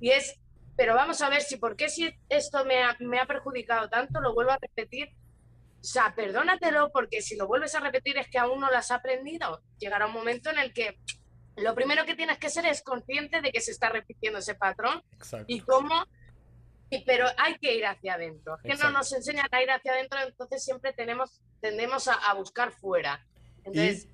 [0.00, 0.38] y es
[0.78, 4.20] pero vamos a ver si por qué si esto me ha, me ha perjudicado tanto,
[4.20, 5.08] lo vuelvo a repetir.
[5.80, 8.92] O sea, perdónatelo porque si lo vuelves a repetir es que aún no lo has
[8.92, 9.60] aprendido.
[9.80, 10.96] Llegará un momento en el que
[11.56, 15.02] lo primero que tienes que ser es consciente de que se está repitiendo ese patrón
[15.48, 16.04] y cómo
[17.04, 18.56] pero hay que ir hacia adentro.
[18.62, 23.26] Que no nos enseñan a ir hacia adentro, entonces siempre tenemos, tendemos a, buscar fuera.
[23.64, 24.08] Entonces,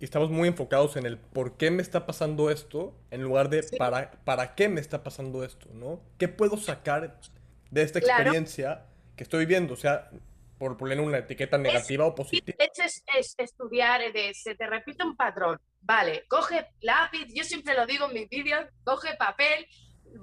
[0.00, 3.62] y estamos muy enfocados en el por qué me está pasando esto, en lugar de
[3.76, 6.00] para, para qué me está pasando esto, ¿no?
[6.18, 7.20] ¿Qué puedo sacar
[7.70, 9.74] de esta experiencia que estoy viviendo?
[9.74, 10.10] O sea,
[10.58, 12.56] por poner una etiqueta negativa o positiva.
[12.58, 15.60] Es, es, estudiar, de, se te repite un patrón.
[15.82, 19.66] Vale, coge lápiz, yo siempre lo digo en mis vídeos, coge papel,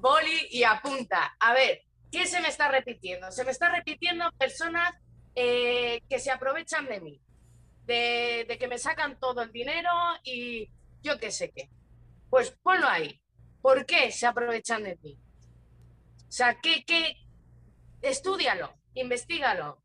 [0.01, 1.35] boli y apunta.
[1.39, 3.31] A ver, ¿qué se me está repitiendo?
[3.31, 4.91] Se me está repitiendo personas
[5.35, 7.21] eh, que se aprovechan de mí
[7.87, 9.89] de, que me sacan todo el dinero
[10.23, 10.69] y
[11.01, 11.69] yo qué sé qué.
[12.29, 13.19] Pues ponlo ahí.
[13.61, 15.17] ¿Por qué se aprovechan de ti?
[16.27, 17.15] O sea, ¿qué, qué?
[18.01, 19.81] Estúdialo, investigalo.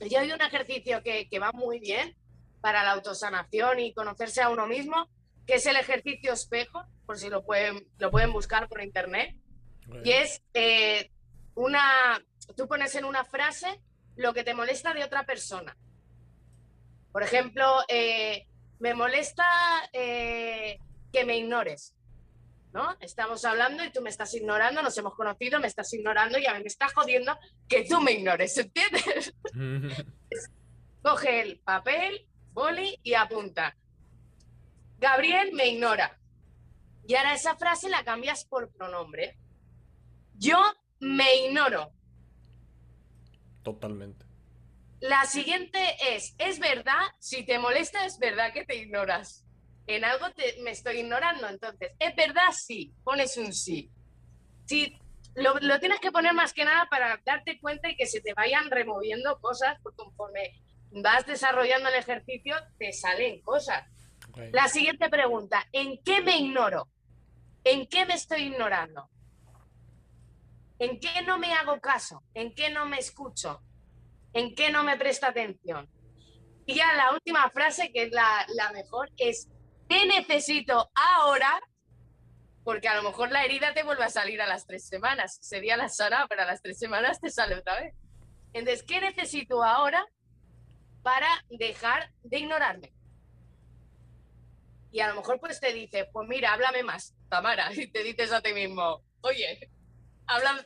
[0.00, 2.16] Y hay un ejercicio que, va muy bien
[2.60, 5.08] para la autosanación y conocerse a uno mismo,
[5.46, 9.34] que es el ejercicio espejo, por si lo pueden, lo pueden buscar por internet.
[10.04, 11.10] Y es eh,
[11.54, 12.20] una,
[12.56, 13.80] tú pones en una frase
[14.16, 15.76] lo que te molesta de otra persona.
[17.16, 18.46] Por ejemplo, eh,
[18.78, 19.48] me molesta
[19.90, 20.78] eh,
[21.10, 21.94] que me ignores.
[22.74, 22.94] ¿no?
[23.00, 26.52] Estamos hablando y tú me estás ignorando, nos hemos conocido, me estás ignorando y a
[26.52, 27.34] mí me está jodiendo
[27.66, 29.32] que tú me ignores, ¿entiendes?
[31.02, 33.74] Coge el papel, boli y apunta.
[34.98, 36.20] Gabriel me ignora.
[37.06, 39.38] Y ahora esa frase la cambias por pronombre.
[40.34, 40.62] Yo
[41.00, 41.92] me ignoro.
[43.62, 44.25] Totalmente.
[45.00, 45.78] La siguiente
[46.14, 49.44] es, es verdad, si te molesta, es verdad que te ignoras.
[49.86, 53.90] En algo te, me estoy ignorando, entonces, es verdad, sí, pones un sí.
[54.64, 54.98] Si
[55.34, 58.70] lo, tienes que poner más que nada para darte cuenta y que se te vayan
[58.70, 63.84] removiendo cosas, porque conforme vas desarrollando el ejercicio, te salen cosas.
[64.52, 66.88] La siguiente pregunta, ¿en qué me ignoro?
[67.64, 69.08] ¿En qué me estoy ignorando?
[70.78, 72.22] ¿En qué no me hago caso?
[72.34, 73.60] ¿En qué no me escucho?
[74.36, 75.88] ¿En qué no me presta atención?
[76.66, 79.48] Y ya la última frase, que es la, mejor, es
[79.88, 81.58] ¿qué necesito ahora?
[82.62, 85.38] Porque a lo mejor la herida te vuelve a salir a las tres semanas.
[85.40, 87.94] Sería la sana, pero a las tres semanas te sale otra vez.
[88.52, 90.04] Entonces, ¿qué necesito ahora
[91.02, 92.92] para dejar de ignorarme?
[94.92, 97.70] Y a lo mejor pues te dice, pues mira, háblame más, Tamara.
[97.74, 99.70] Y te dices a ti mismo, oye,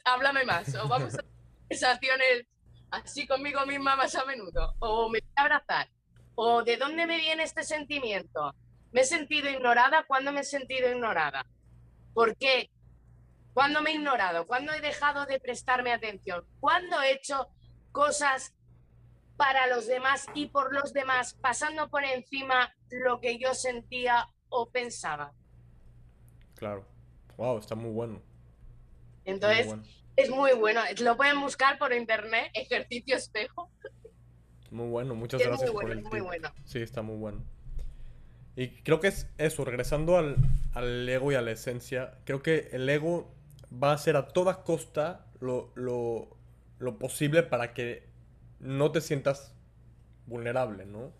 [0.04, 0.74] háblame más.
[0.74, 1.22] O vamos a
[1.68, 2.46] conversaciones
[2.90, 5.88] así conmigo misma más a menudo, o me voy a abrazar,
[6.34, 8.54] o de dónde me viene este sentimiento.
[8.92, 10.04] ¿Me he sentido ignorada?
[10.06, 11.46] ¿Cuándo me he sentido ignorada?
[12.12, 12.70] ¿Por qué?
[13.54, 14.46] ¿Cuándo me he ignorado?
[14.46, 16.44] ¿Cuándo he dejado de prestarme atención?
[16.58, 17.48] ¿Cuándo he hecho
[17.92, 18.54] cosas
[19.36, 24.68] para los demás y por los demás, pasando por encima lo que yo sentía o
[24.68, 25.32] pensaba?
[26.56, 26.84] Claro.
[27.36, 28.20] Wow, está muy bueno.
[29.24, 29.66] Entonces,
[30.22, 30.80] es muy bueno.
[31.00, 33.70] Lo pueden buscar por internet, ejercicio espejo.
[34.70, 36.52] Muy bueno, muchas gracias por el muy bueno.
[36.64, 37.44] Sí, está muy bueno.
[38.56, 40.36] Y creo que es eso, regresando al,
[40.74, 43.34] al, ego y a la esencia, creo que el ego
[43.72, 46.36] va a hacer a toda costa lo, lo,
[46.78, 48.08] lo posible para que
[48.58, 49.54] no te sientas
[50.26, 51.12] vulnerable, ¿no?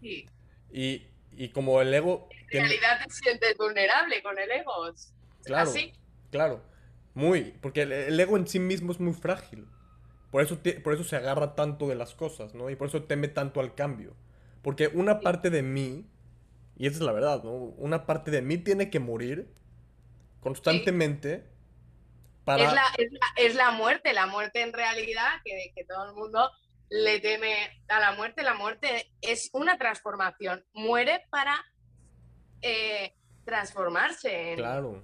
[0.00, 0.26] Sí.
[0.70, 2.28] Y, y como el ego...
[2.50, 4.72] En realidad te sientes vulnerable con el ego.
[5.44, 5.72] Claro,
[6.30, 6.62] claro.
[7.18, 9.66] Muy, porque el, ego en sí mismo es muy frágil.
[10.30, 12.70] Por eso, por eso se agarra tanto de las cosas, ¿no?
[12.70, 14.14] Y por eso teme tanto al cambio.
[14.62, 16.06] Porque una parte de mí,
[16.76, 17.50] y esa es la verdad, ¿no?
[17.50, 19.52] Una parte de mí tiene que morir
[20.38, 21.44] constantemente
[22.44, 22.62] para...
[22.62, 22.84] Es la,
[23.34, 26.48] es, la, muerte, la muerte en realidad, que, que todo el mundo
[26.88, 28.44] le teme a la muerte.
[28.44, 30.64] La muerte es una transformación.
[30.72, 31.66] Muere para
[32.62, 33.12] eh,
[33.44, 34.52] transformarse.
[34.54, 35.02] Claro.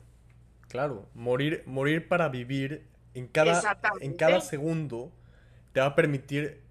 [0.75, 2.85] Claro, morir, morir para vivir
[3.15, 5.13] en cada, en cada segundo
[5.73, 6.63] te va a permitir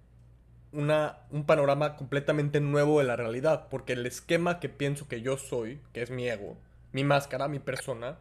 [0.72, 5.38] una, un panorama completamente nuevo de la realidad, porque el esquema que pienso que yo
[5.38, 6.58] soy, que es mi ego,
[6.92, 8.18] mi máscara, mi persona,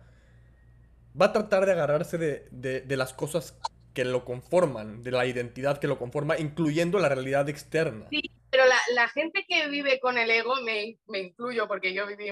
[1.21, 3.59] va a tratar de agarrarse de, las cosas
[3.93, 8.07] que lo conforman, de la identidad que lo conforma, incluyendo la realidad externa.
[8.09, 8.63] Sí, pero
[8.95, 12.31] la, gente que vive con el ego, me, me incluyo porque yo viví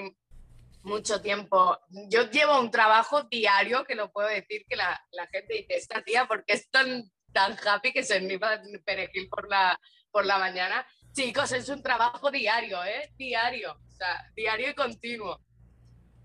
[0.84, 1.78] mucho tiempo.
[2.10, 6.02] Yo llevo un trabajo diario que lo puedo decir que la, la gente dice, esta
[6.04, 9.80] tía, porque es tan, tan happy que se va perejil por la,
[10.12, 10.86] por la mañana?
[11.14, 13.12] Chicos, es un trabajo diario, ¿eh?
[13.18, 15.42] Diario, o sea, diario y continuo.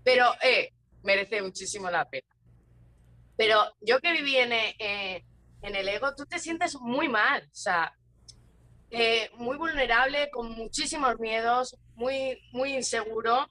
[0.03, 0.71] Pero, eh,
[1.03, 2.27] merece muchísimo la pena.
[3.35, 5.25] Pero yo que viví en, eh,
[5.61, 7.93] en el ego, tú te sientes muy mal, o sea,
[8.89, 13.49] eh, muy vulnerable, con muchísimos miedos, muy, muy inseguro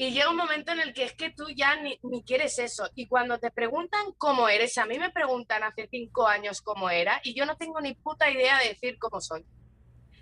[0.00, 2.88] y llega un momento en el que es que tú ya ni, quieres eso.
[2.94, 7.20] Y cuando te preguntan cómo eres, a mí me preguntan hace cinco años cómo era
[7.22, 9.44] y yo no tengo ni puta idea de decir cómo soy.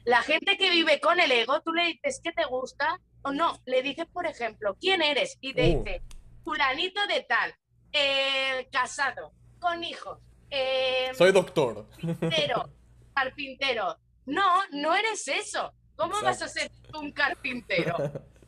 [0.05, 3.57] La gente que vive con el ego, tú le dices qué te gusta o no,
[3.67, 5.38] le dices, por ejemplo, ¿quién eres?
[5.41, 5.85] Y te Uh.
[5.85, 6.03] dice,
[6.43, 7.55] fulanito de tal,
[7.93, 10.19] eh, casado, con hijos,
[10.51, 11.87] eh, Soy doctor.
[11.91, 12.69] carpintero,
[13.14, 13.97] carpintero.
[14.27, 15.73] No, no eres eso.
[15.95, 17.95] ¿Cómo vas a ser un carpintero?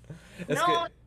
[0.49, 1.00] Es no, que,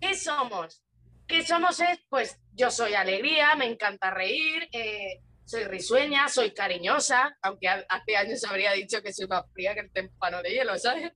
[0.00, 0.82] ¿qué somos?
[1.26, 7.36] ¿Qué somos es, pues yo soy alegría, me encanta reír, eh, soy risueña, soy cariñosa,
[7.42, 10.76] aunque ha- hace años habría dicho que soy más fría que el témpano de hielo,
[10.78, 11.12] ¿sabes?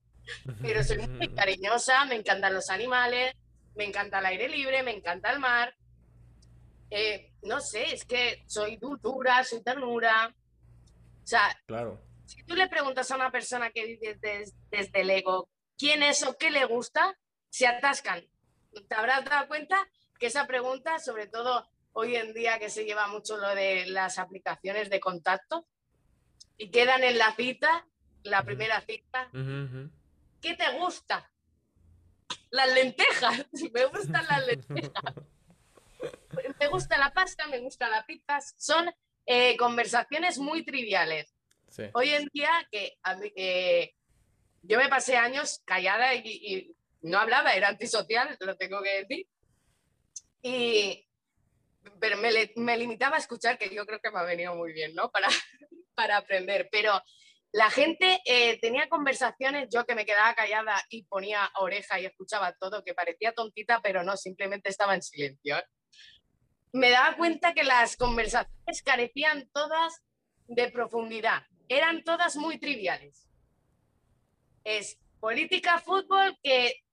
[0.63, 3.35] Pero soy muy cariñosa, me encantan los animales,
[3.75, 5.75] me encanta el aire libre, me encanta el mar.
[6.91, 10.35] Eh, no sé, es que soy dulzura, soy ternura.
[11.23, 12.01] O sea, Claro.
[12.27, 16.23] si tú le preguntas a una persona que vive des- desde el ego quién es
[16.23, 17.19] o qué le gusta,
[17.51, 18.25] se atascan.
[18.89, 23.07] Te habrás dado cuenta que esa pregunta, sobre todo hoy en día que se lleva
[23.07, 25.67] mucho lo de las aplicaciones de contacto,
[26.57, 27.87] y quedan en la cita,
[28.23, 29.31] la primera cita.
[30.41, 31.31] ¿qué te gusta?
[32.51, 35.15] Las lentejas, me gustan las lentejas.
[36.61, 38.39] Me gusta la pasta, me gusta la pizza.
[38.59, 38.93] Son
[39.25, 41.35] eh, conversaciones muy triviales.
[41.71, 41.85] Sí.
[41.95, 42.99] Hoy en día, que
[43.37, 43.95] eh,
[44.61, 49.27] yo me pasé años callada y, y no hablaba, era antisocial, lo tengo que decir.
[50.43, 51.07] Y,
[52.01, 54.95] pero me, me limitaba a escuchar, que yo creo que me ha venido muy bien,
[54.95, 55.11] ¿no?
[55.11, 55.29] Para,
[55.95, 56.69] para aprender.
[56.73, 57.01] Pero
[57.53, 62.55] la gente eh, tenía conversaciones, yo que me quedaba callada y ponía oreja y escuchaba
[62.55, 65.57] todo, que parecía tontita, pero no, simplemente estaba en silencio.
[66.73, 70.03] Me daba cuenta que las conversaciones carecían todas
[70.49, 73.29] de profundidad, eran todas muy triviales.
[74.65, 76.84] Es política, fútbol, que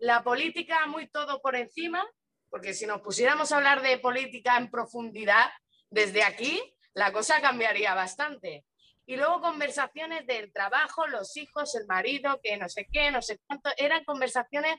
[0.00, 2.04] la política muy todo por encima,
[2.48, 5.50] porque si nos pusiéramos a hablar de política en profundidad
[5.90, 6.60] desde aquí,
[6.94, 8.64] la cosa cambiaría bastante.
[9.06, 13.38] Y luego conversaciones del trabajo, los hijos, el marido, que no sé qué, no sé
[13.46, 14.76] cuánto, eran conversaciones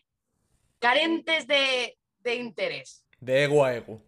[0.79, 3.05] carentes de, de interés.
[3.19, 4.01] De ego a ego.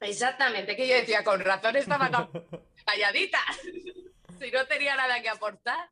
[0.00, 2.08] Exactamente, que yo decía, con razón estaba
[2.86, 3.40] calladita.
[4.38, 5.90] si no tenía nada que aportar,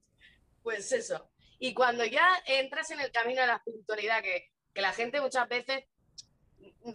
[0.63, 1.32] pues eso.
[1.65, 5.85] Y cuando ya entras en el camino de la espiritualidad, que, la gente muchas veces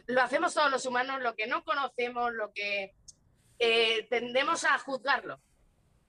[0.07, 2.93] lo hacemos todos los humanos, lo que no conocemos, lo que
[3.59, 5.39] eh, tendemos a juzgarlo,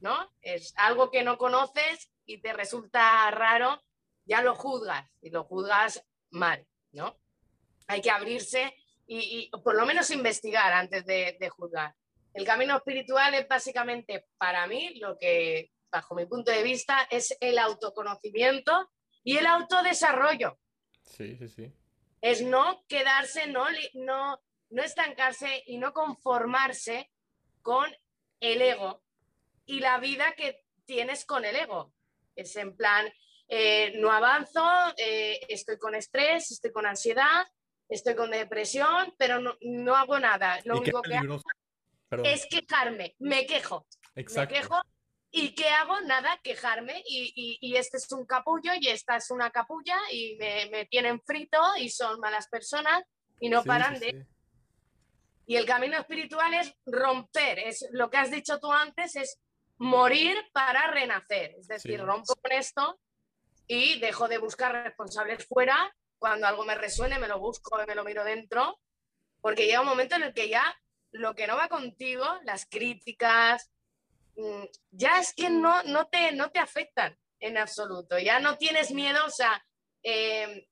[0.01, 0.33] ¿no?
[0.43, 3.81] Es algo que no conoces y te resulta raro,
[4.25, 7.17] ya lo juzgas y lo juzgas mal, ¿no?
[7.87, 8.75] Hay que abrirse
[9.07, 11.95] y, y por lo menos investigar antes de, de juzgar.
[12.35, 17.37] El camino espiritual es básicamente, para mí, lo que, bajo mi punto de vista, es
[17.41, 18.91] el autoconocimiento
[19.23, 20.59] y el autodesarrollo.
[21.03, 21.73] Sí, sí, sí.
[22.21, 27.11] Es no quedarse, no, no, no estancarse y no conformarse
[27.63, 27.91] con
[28.41, 29.03] el ego
[29.67, 31.93] y la vida que tienes con el ego.
[32.35, 33.07] Es en plan,
[33.49, 34.65] eh, no avanzo,
[34.97, 37.47] eh, estoy con estrés, estoy con ansiedad,
[37.89, 40.59] estoy con depresión, pero no, no hago nada.
[40.65, 41.41] Lo único que hago.
[42.09, 42.27] Perdón.
[42.27, 44.55] es quejarme, me quejo, Exacto.
[44.55, 44.81] me quejo.
[45.31, 46.01] ¿Y qué hago?
[46.03, 47.03] Nada, quejarme.
[47.07, 50.87] Y, y- y este es un capullo y esta es una capulla y me, me
[50.87, 53.03] tienen frito y son malas personas
[53.41, 54.11] y no Sí, paran sí, de...
[54.23, 54.27] sí.
[55.47, 59.39] Y el camino espiritual es romper, es lo que has dicho tú antes, es
[59.79, 61.55] morir para renacer.
[61.59, 63.01] Es decir, rompo con esto
[63.67, 65.95] y dejo de buscar responsables fuera.
[66.19, 68.79] Cuando algo me resuene, me lo busco y me lo miro dentro.
[69.41, 70.77] Porque llega un momento en el que ya
[71.13, 73.71] lo que no va contigo, las críticas,
[74.91, 78.19] ya es que no, no, te, no te afectan en absoluto.
[78.19, 79.65] Ya no tienes miedo, o sea,
[80.03, 80.69] eh,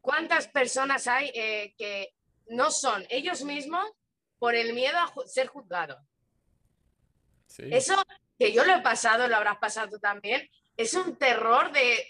[0.00, 2.14] ¿cuántas personas hay eh, que
[2.46, 3.90] no son ellos mismos
[4.38, 5.98] por el miedo a ju- ser juzgados?
[7.46, 7.64] Sí.
[7.70, 8.02] Eso
[8.38, 12.04] que yo lo he pasado, lo habrás pasado tú también, es un terror de,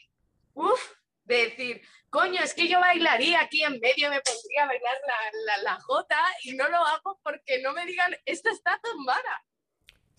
[0.54, 0.80] uf,
[1.24, 5.56] de decir, coño, es que yo bailaría aquí en medio, me pondría a bailar la,
[5.56, 9.44] la, la jota y no lo hago porque no me digan, esta está tumbada.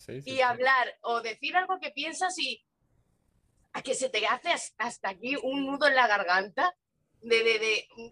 [0.05, 0.41] Sí, sí, Y sí.
[0.41, 2.63] hablar o decir algo que piensas y
[3.73, 6.73] a que se te hace has- hasta aquí un nudo en la garganta
[7.21, 8.05] de, de, de "Uh,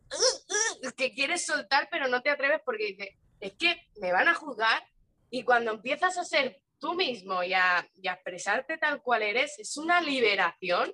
[0.87, 4.33] uh", que quieres soltar pero no te atreves porque dices, es que me van a
[4.33, 4.83] juzgar
[5.29, 9.57] y cuando empiezas a ser tú mismo y a, y a expresarte tal cual eres,
[9.57, 10.93] es una liberación,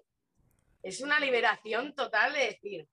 [0.84, 2.88] es una liberación total de decir,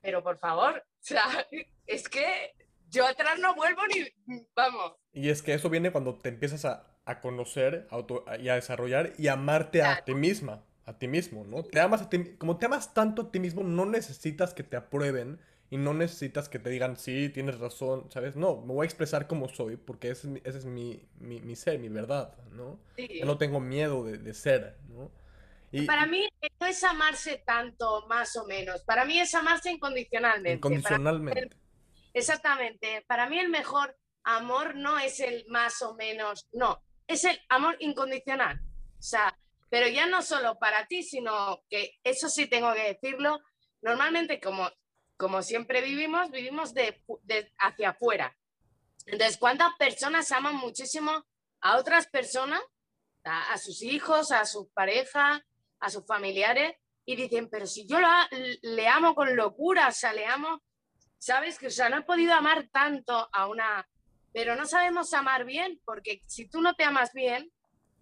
[0.00, 1.46] pero por favor, o sea,
[1.86, 2.52] es que
[2.88, 6.97] yo atrás no vuelvo ni, vamos, Y es que eso viene cuando te empiezas a,
[7.08, 10.04] a conocer auto- y a desarrollar y amarte a Claro.
[10.04, 11.64] ti misma, a ti mismo, ¿no?
[11.64, 14.76] Te amas a ti, como te amas tanto a ti mismo, no necesitas que te
[14.76, 15.38] aprueben
[15.70, 18.36] y no necesitas que te digan, sí, tienes razón, ¿sabes?
[18.36, 21.40] No, me voy a expresar como soy porque ese es mi, ese es mi, mi,
[21.40, 22.78] mi ser, mi verdad, ¿no?
[22.96, 25.10] sí, Ya no tengo miedo de, de ser, ¿no?
[25.72, 26.28] Y, Para mí
[26.60, 28.82] no es amarse tanto, más o menos.
[28.84, 30.78] Para mí es amarse incondicionalmente.
[30.78, 31.56] Para mí incondicionalmente.
[32.12, 33.04] Exactamente.
[33.06, 37.76] Para mí el mejor amor no es el más o menos, no, es el amor
[37.80, 38.60] incondicional.
[38.98, 39.36] O sea,
[39.68, 43.40] pero ya no solo para ti, sino que eso sí tengo que decirlo,
[43.82, 44.70] normalmente como,
[45.16, 47.02] como siempre vivimos, vivimos de,
[47.58, 48.36] hacia afuera.
[49.06, 51.26] Entonces, ¿cuántas personas aman muchísimo
[51.60, 52.60] a otras personas,
[53.24, 55.42] a, a sus hijos, a sus parejas,
[55.80, 58.28] a sus familiares, y dicen, pero si yo la-
[58.62, 60.62] le amo con locura, o sea, le amo
[61.18, 61.58] ¿Sabes?
[61.58, 63.86] Que, o sea, no he podido amar tanto a una...
[64.32, 67.50] Pero no sabemos amar bien, porque si tú no te amas bien,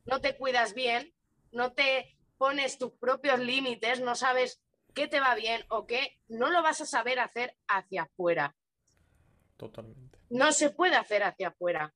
[0.05, 1.13] no te cuidas bien,
[1.53, 4.61] no te pones tus propios límites, no sabes
[4.95, 8.57] qué te va bien o qué, no lo vas a saber hacer hacia afuera.
[9.57, 10.19] Totalmente.
[10.31, 11.95] No se puede hacer hacia afuera.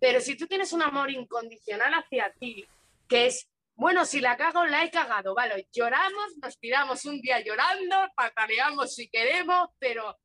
[0.00, 2.66] Pero si tú tienes un amor incondicional hacia ti,
[3.08, 7.40] que es, bueno, si la cago, la he cagado, vale, lloramos, nos tiramos un día
[7.40, 10.18] llorando, pataleamos si queremos, pero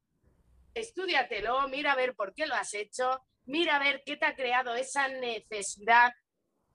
[0.73, 4.35] estúdiatelo, mira a ver por qué lo has hecho, mira a ver qué te ha
[4.35, 6.13] creado esa necesidad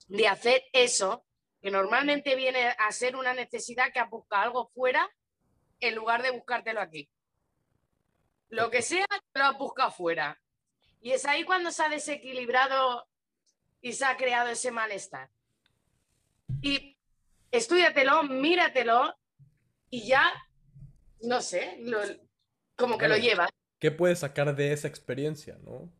[0.07, 1.25] de hacer eso,
[1.61, 5.09] que normalmente viene a ser una necesidad que has buscado algo fuera
[5.79, 7.09] en lugar de buscártelo aquí.
[8.49, 10.39] Lo que sea, lo has buscado fuera.
[11.01, 13.07] Y es ahí cuando se ha desequilibrado
[13.81, 15.29] y se ha creado ese malestar.
[16.61, 16.97] Y
[17.51, 19.15] estúdiatelo, míratelo
[19.89, 20.31] y ya,
[21.21, 21.99] no sé, lo-
[22.75, 23.49] como que lo llevas.
[23.79, 25.91] ¿Qué puedes sacar de esa experiencia, no?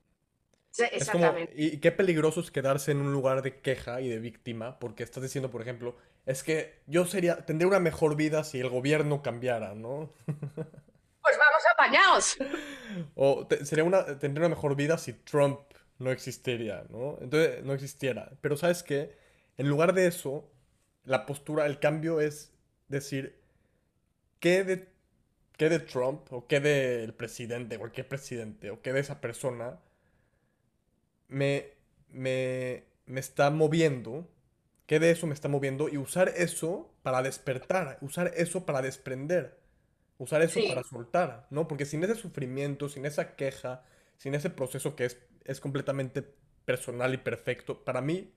[0.73, 1.53] Sí, Es como, Exactamente.
[1.55, 5.21] y, qué peligroso es quedarse en un lugar de queja y de víctima, porque estás
[5.21, 5.95] diciendo, por ejemplo,
[6.25, 10.11] es que yo sería, tendría una mejor vida si el gobierno cambiara, ¿no?
[11.21, 12.37] Pues vamos apañados.
[13.15, 15.59] O te- sería una, tendría una mejor vida si Trump
[15.99, 17.17] no existiría, ¿no?
[17.21, 18.31] Entonces, no existiera.
[18.41, 19.15] Pero ¿sabes qué?
[19.57, 20.51] En lugar de eso,
[21.05, 22.51] la postura, el cambio es
[22.87, 23.39] decir,
[24.39, 24.89] ¿qué de,
[25.57, 29.79] qué de Trump o qué del presidente, cualquier presidente, o qué de esa persona
[31.33, 31.71] me,
[32.11, 34.27] me, me está moviendo?
[34.87, 35.89] ¿Qué de eso me está moviendo?
[35.89, 39.59] Y usar eso para despertar, usar eso para desprender.
[40.19, 40.67] Usar eso Sí.
[40.69, 41.67] para soltar, ¿no?
[41.67, 43.83] Porque sin ese sufrimiento, sin esa queja,
[44.17, 46.23] sin ese proceso que es, es completamente
[46.65, 48.33] personal y perfecto, para mí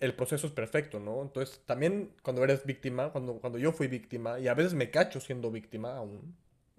[0.00, 1.22] el proceso es perfecto, ¿no?
[1.22, 5.20] Entonces, también cuando eres víctima, cuando, cuando yo fui víctima, y a veces me cacho
[5.20, 6.36] siendo víctima aún,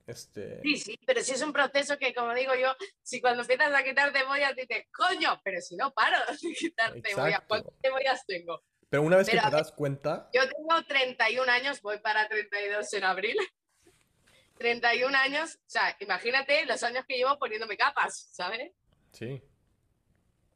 [0.08, 0.62] este...
[0.64, 3.84] Sí, sí, pero si es un proceso que, como digo yo, si cuando empiezas a
[3.84, 7.48] quitar cebollas dices, coño, pero si no paro de quitar cebollas, Exacto.
[7.48, 8.64] ¿cuántas cebollas tengo?
[8.90, 12.94] Pero una vez que Pero te das cuenta, Yo tengo 31 años, voy para 32
[12.94, 13.38] en abril.
[14.58, 18.72] 31 años, o sea, imagínate los años que llevo poniéndome capas, ¿sabes?
[19.12, 19.42] sí,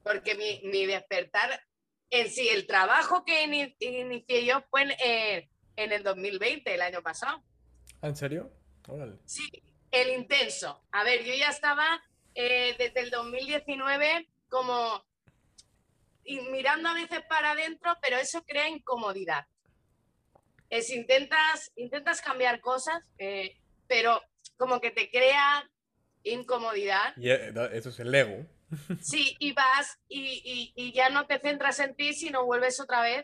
[0.03, 1.59] Porque mi, mi despertar
[2.11, 6.81] en sí, el trabajo que ini- inicié yo fue en, eh, en el 2020, el
[6.81, 7.43] año pasado.
[8.01, 8.51] ¿Ah, ¿en serio?
[8.87, 9.17] Órale.
[9.25, 9.43] Sí,
[9.91, 10.83] el intenso.
[10.91, 12.01] A ver, yo ya estaba
[12.33, 15.03] eh, desde el 2019 como
[16.23, 19.45] y mirando a veces para adentro, pero eso crea incomodidad.
[20.69, 23.57] Es intentas, intentas cambiar cosas, eh,
[23.87, 24.21] pero
[24.57, 25.69] como que te crea
[26.23, 27.15] incomodidad.
[27.17, 28.45] Y eh, eso es el ego.
[28.99, 33.01] Sí, y vas y, y- y ya no te centras en ti, sino vuelves otra
[33.01, 33.23] vez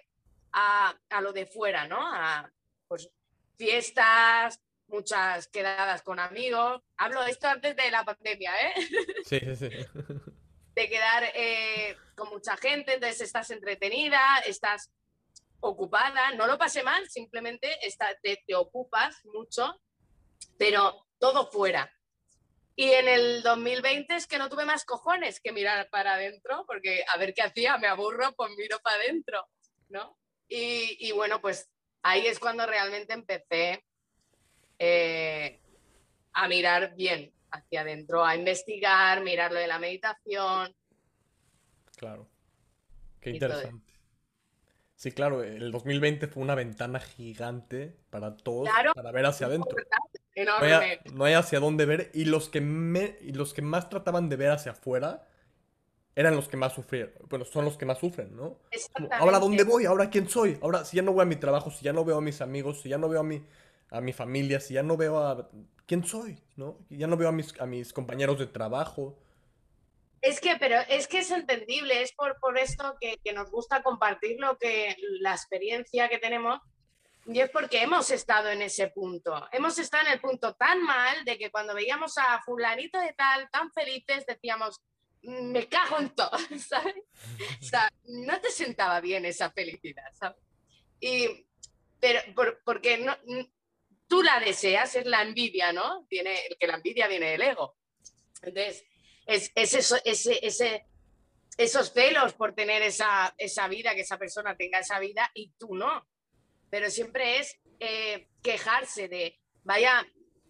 [0.53, 1.97] a, a lo de fuera, ¿no?
[1.99, 2.51] A
[2.87, 3.09] pues,
[3.57, 4.59] fiestas,
[4.91, 6.81] muchas quedadas con amigos.
[6.97, 8.73] Hablo de esto antes de la pandemia, ¿eh?
[9.25, 9.69] Sí, sí, sí.
[10.75, 14.89] De quedar eh, con mucha gente, entonces estás entretenida, estás
[15.59, 19.81] ocupada, no lo pasé mal, simplemente está- te, te ocupas mucho,
[20.57, 21.91] pero todo fuera.
[22.75, 27.03] Y en el 2020 es que no tuve más cojones que mirar para adentro, porque
[27.13, 29.45] a ver qué hacía, me aburro, pues miro para adentro,
[29.89, 30.17] ¿no?
[30.47, 31.69] Y, y bueno, pues
[32.01, 33.85] ahí es cuando realmente empecé
[34.83, 35.59] eh,
[36.33, 40.73] a mirar bien hacia adentro, a investigar, mirar lo de la meditación.
[41.95, 42.27] Claro.
[43.19, 43.93] Qué interesante.
[44.95, 48.93] Sí, claro, el 2020 fue una ventana gigante para todos, Claro.
[48.95, 49.77] para ver hacia adentro.
[50.35, 53.89] No hay, no hay hacia dónde ver y los que me, y los que más
[53.89, 55.27] trataban de ver hacia afuera
[56.15, 57.13] eran los que más sufrieron.
[57.29, 58.59] Bueno, son los que más sufren, ¿no?
[58.93, 61.69] Como, ahora dónde voy, ahora quién soy, ahora si ya no voy a mi trabajo,
[61.69, 63.43] si ya no veo a mis amigos, si ya no veo a mi,
[63.91, 65.49] a mi familia, si ya no veo a
[65.85, 66.79] quién soy, ¿no?
[66.89, 69.19] Ya no veo a mis, a mis compañeros de trabajo.
[70.21, 73.83] Es que, pero es que es entendible, es por, por esto que, que nos gusta
[73.83, 76.59] compartir lo que, la experiencia que tenemos,
[77.25, 79.47] y es porque hemos estado en ese punto.
[79.51, 83.49] Hemos estado en el punto tan mal de que cuando veíamos a fulanito de tal
[83.51, 84.79] tan felices decíamos,
[85.23, 86.95] "Mm, me cago en todo, ¿sabes?
[87.59, 90.41] O sea, no te sentaba bien esa felicidad, ¿sabes?
[90.99, 91.45] Y
[91.99, 92.19] pero
[92.65, 93.15] porque no,
[94.11, 96.05] tú la deseas, es la envidia, ¿no?
[96.09, 97.77] Tiene, que la envidia viene del ego.
[98.41, 98.83] Entonces,
[99.25, 100.85] es, eso, ese, ese,
[101.57, 105.75] esos celos por tener esa, esa vida, que esa persona tenga esa vida y tú
[105.75, 106.05] no.
[106.69, 110.05] Pero siempre es eh, quejarse de, vaya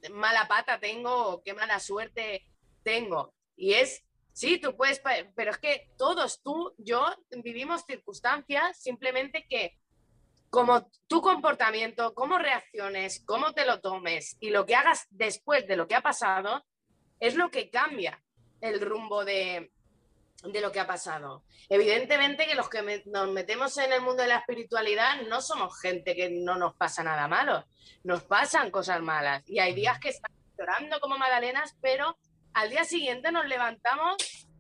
[0.10, 2.48] mala pata tengo qué mala suerte
[2.82, 3.36] tengo.
[3.56, 4.04] Y es,
[4.34, 5.04] sí, tú puedes,
[5.36, 9.78] pero es que todos, tú, yo, vivimos circunstancias simplemente que
[10.52, 15.78] como tu comportamiento, cómo reacciones, cómo te lo tomes y lo que hagas después de
[15.78, 16.66] lo que ha pasado,
[17.22, 18.22] es lo que cambia
[18.60, 19.72] el rumbo de,
[20.44, 21.46] de lo que ha pasado.
[21.70, 26.16] Evidentemente que los que nos metemos en el mundo de la espiritualidad no somos gente
[26.16, 27.66] que no nos pasa nada malo,
[28.04, 32.18] nos pasan cosas malas y hay días que estamos llorando como magdalenas, pero
[32.54, 34.18] al día siguiente nos levantamos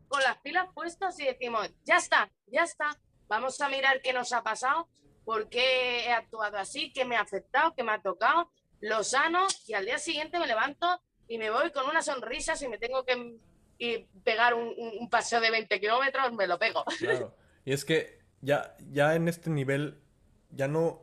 [0.07, 4.31] con las pilas puestas y decimos, ya está, ya está, vamos a mirar qué nos
[4.31, 4.87] ha pasado,
[5.25, 8.49] por qué he actuado así, qué me ha afectado, qué me ha tocado,
[8.79, 10.87] lo sano y al día siguiente me levanto
[11.27, 13.37] y me voy con una sonrisa si me tengo que
[13.81, 16.85] y pegar un, paseo de 20 kilómetros, me lo pego.
[16.99, 17.35] Claro.
[17.65, 19.99] Y es que ya, ya en este nivel,
[20.51, 21.01] ya no,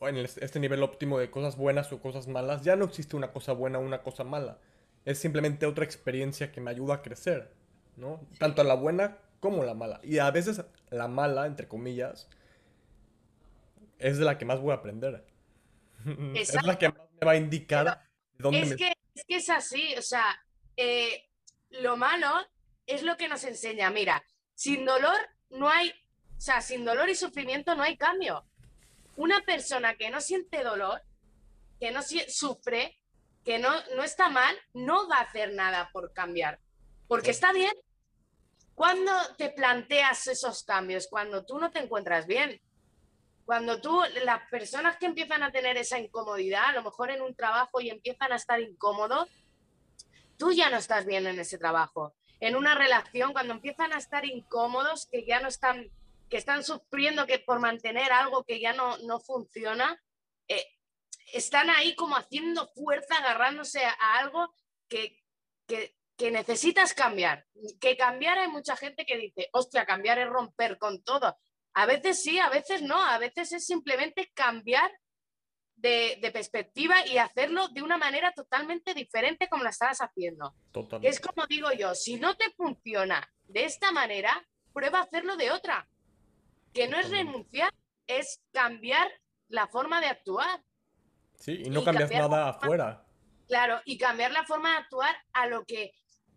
[0.00, 3.52] en este nivel óptimo de cosas buenas o cosas malas, ya no existe una cosa
[3.52, 4.58] buena o una cosa mala.
[5.04, 7.52] Es simplemente otra experiencia que me ayuda a crecer,
[7.96, 8.20] ¿no?
[8.40, 10.00] Tanto la buena como la mala.
[10.02, 12.28] Y a veces la mala, entre comillas,
[14.02, 15.24] es de la que más voy a aprender.
[16.34, 18.02] Es la que más me va a indicar
[18.36, 20.24] dónde es Que, es que es así, o sea,
[20.76, 21.28] eh,
[21.70, 22.28] lo malo
[22.86, 23.88] es lo que nos enseña.
[23.90, 24.24] Mira,
[24.54, 25.16] sin dolor
[25.50, 28.44] no hay, o sea, sin dolor y sufrimiento no hay cambio.
[29.14, 31.02] Una persona que no siente dolor,
[31.78, 32.98] que no sufre,
[33.44, 36.58] que no, no está mal, no va a hacer nada por cambiar.
[37.06, 37.72] Porque está bien.
[38.74, 42.60] Cuando te planteas esos cambios, cuando tú no te encuentras bien,
[43.44, 47.34] cuando tú, las personas que empiezan a tener esa incomodidad, a lo mejor en un
[47.34, 49.28] trabajo y empiezan a estar incómodos,
[50.36, 52.14] tú ya no estás bien en ese trabajo.
[52.40, 55.90] En una relación, cuando empiezan a estar incómodos, que ya no están,
[56.28, 60.00] que están sufriendo que por mantener algo que ya no, no funciona,
[60.48, 60.66] eh,
[61.32, 64.54] están ahí como haciendo fuerza, agarrándose a, algo
[64.88, 65.22] que,
[65.66, 67.46] que, que, necesitas cambiar.
[67.80, 71.38] Que cambiar hay mucha gente que dice, hostia, cambiar es romper con todo.
[71.74, 74.90] A veces sí, a veces no, a veces es simplemente cambiar
[75.82, 80.54] de, perspectiva y hacerlo de una manera totalmente diferente como la estabas haciendo.
[81.02, 85.50] Es como digo yo, si no te funciona de esta manera, prueba a hacerlo de
[85.50, 85.88] otra.
[86.72, 87.72] Que no es renunciar,
[88.06, 89.08] es cambiar
[89.48, 90.62] la forma de actuar.
[91.34, 93.04] Sí, y no cambias nada afuera.
[93.48, 95.92] Claro, y cambiar la forma de actuar a lo que...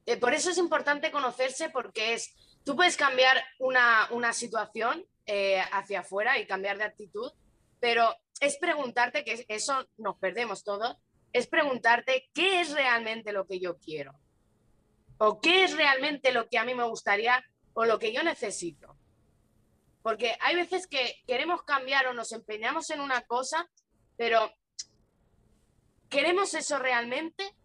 [0.07, 5.59] Eh, por eso es importante conocerse porque es, tú puedes cambiar una, una situación eh,
[5.71, 7.31] hacia afuera y cambiar de actitud,
[7.79, 10.97] pero es preguntarte, que eso nos perdemos todos,
[11.33, 14.13] es preguntarte qué es realmente lo que yo quiero.
[15.17, 18.97] O qué es realmente lo que a mí me gustaría o lo que yo necesito.
[20.01, 23.69] Porque hay veces que queremos cambiar o nos empeñamos en una cosa,
[24.17, 24.53] pero
[26.09, 27.55] ¿queremos eso realmente?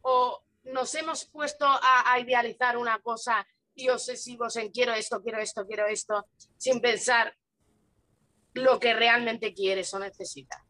[0.00, 5.38] ¿O nos hemos puesto a, a idealizar una cosa y obsesivos en quiero esto, quiero
[5.38, 7.34] esto, quiero esto, sin pensar
[8.54, 10.60] lo que realmente quieres o necesitas.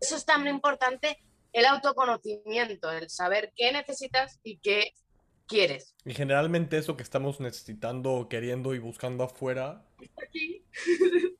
[0.00, 1.18] eso es tan importante
[1.52, 4.92] el autoconocimiento, el saber qué necesitas y qué
[5.46, 5.94] quieres.
[6.04, 9.84] Y generalmente eso que estamos necesitando, queriendo y buscando afuera.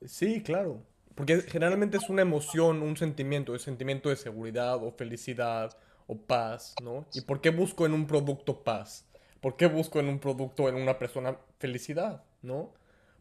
[0.04, 0.84] Sí, claro.
[1.14, 5.76] Porque generalmente es una emoción, un sentimiento, un sentimiento de seguridad o felicidad
[6.06, 7.06] o paz, ¿no?
[7.14, 9.06] ¿Y por qué busco en un producto paz?
[9.40, 12.72] ¿Por qué busco en un producto, en una persona felicidad, ¿no?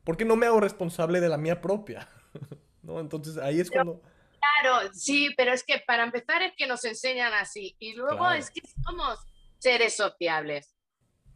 [0.09, 2.09] ¿por qué no me hago responsable de la mía propia?
[2.81, 2.99] ¿No?
[2.99, 4.01] Entonces ahí es cuando...
[4.39, 8.49] Claro, sí, pero es que para empezar es que nos enseñan así y luego es
[8.49, 9.19] que somos
[9.59, 10.75] seres sociables.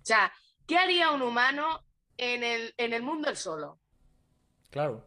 [0.02, 0.34] O sea,
[0.66, 1.86] ¿qué haría un humano
[2.18, 3.80] en el, en el mundo el solo?
[4.72, 5.06] Claro.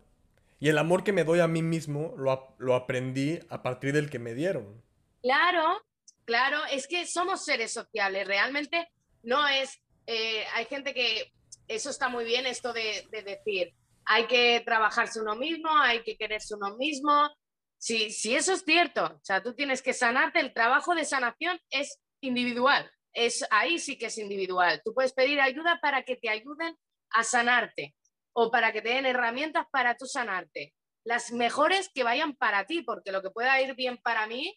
[0.60, 4.10] Y el amor que me doy a mí mismo lo, lo aprendí a partir del
[4.10, 4.80] que me dieron.
[5.22, 5.82] Claro,
[6.24, 8.88] claro, es que somos seres sociables, realmente
[9.26, 11.32] no es, eh, hay gente que
[11.68, 13.74] eso está muy bien, esto de, decir,
[14.04, 17.28] hay que trabajarse uno mismo, hay que quererse uno mismo.
[17.76, 21.58] Si, si eso es cierto, o sea, tú tienes que sanarte, el trabajo de sanación
[21.70, 24.80] es individual, es, ahí sí que es individual.
[24.84, 26.76] Tú puedes pedir ayuda para que te ayuden
[27.10, 27.96] a sanarte
[28.32, 30.72] o para que te den herramientas para tú sanarte.
[31.04, 34.56] Las mejores que vayan para ti, porque lo que pueda ir bien para mí,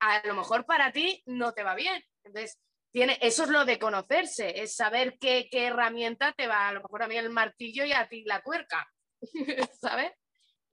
[0.00, 2.02] a lo mejor para ti no te va bien.
[2.24, 2.58] Entonces,
[3.02, 7.08] eso es lo de conocerse, es saber qué, herramienta te va, a lo mejor a
[7.08, 8.90] mí el martillo y a ti la tuerca,
[9.80, 10.12] ¿sabes?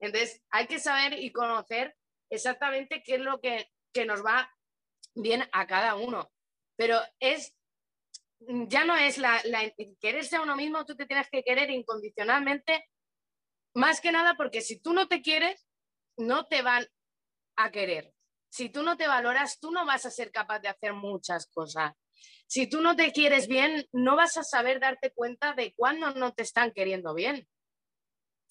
[0.00, 1.94] Entonces, hay que saber y conocer
[2.30, 4.50] exactamente qué es lo que, que nos va
[5.14, 6.32] bien a cada uno.
[6.76, 7.54] Pero es,
[8.40, 9.42] ya no es la,
[10.00, 12.88] quererse a uno mismo, tú te tienes que querer incondicionalmente,
[13.74, 15.66] más que nada porque si tú no te quieres,
[16.16, 16.86] no te van
[17.56, 18.14] a querer.
[18.50, 21.92] Si tú no te valoras, tú no vas a ser capaz de hacer muchas cosas.
[22.46, 26.32] Si tú no te quieres bien, no vas a saber darte cuenta de cuándo no
[26.34, 27.48] te están queriendo bien.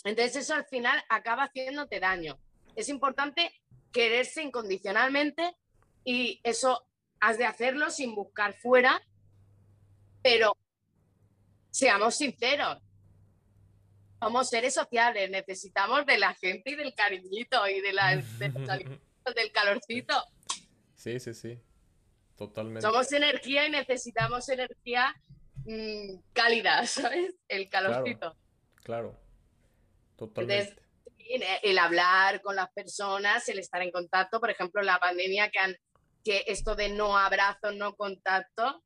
[0.03, 2.39] Entonces eso al final acaba haciéndote daño.
[2.75, 5.55] Es importante quererse incondicionalmente
[6.03, 6.85] y eso
[7.19, 9.01] has de hacerlo sin buscar fuera,
[10.21, 10.57] pero
[11.69, 12.79] seamos sinceros,
[14.19, 18.15] somos seres sociales, necesitamos de la gente y del cariñito y de la,
[19.35, 20.15] del calorcito.
[20.95, 21.59] Sí, sí, sí,
[22.35, 22.81] totalmente.
[22.81, 25.13] Somos energía y necesitamos energía
[25.65, 27.35] mmm, cálida, ¿sabes?
[27.47, 28.35] El calorcito.
[28.83, 29.17] Claro,
[30.15, 30.81] totalmente.
[31.17, 35.75] el hablar con las personas, el estar en contacto, por ejemplo, la pandemia que han
[36.23, 38.83] que esto de no abrazo, no contacto.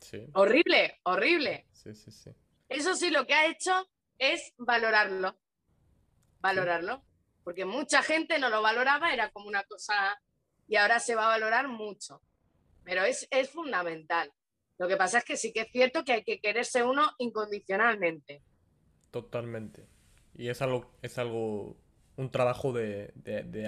[0.00, 0.26] Sí.
[0.34, 1.66] Horrible, horrible.
[1.72, 2.30] Sí, sí, sí.
[2.68, 5.38] Eso sí, lo que ha hecho es valorarlo.
[6.40, 7.04] Valorarlo.
[7.42, 10.20] Porque mucha gente no lo valoraba, era como una cosa.
[10.68, 12.22] Y ahora se va a valorar mucho.
[12.84, 14.32] Pero es, es fundamental.
[14.78, 18.42] Lo que pasa es que sí que es cierto que hay que quererse uno incondicionalmente.
[19.10, 19.86] Totalmente.
[20.34, 21.76] Y es algo, es algo
[22.18, 23.12] un trabajo de,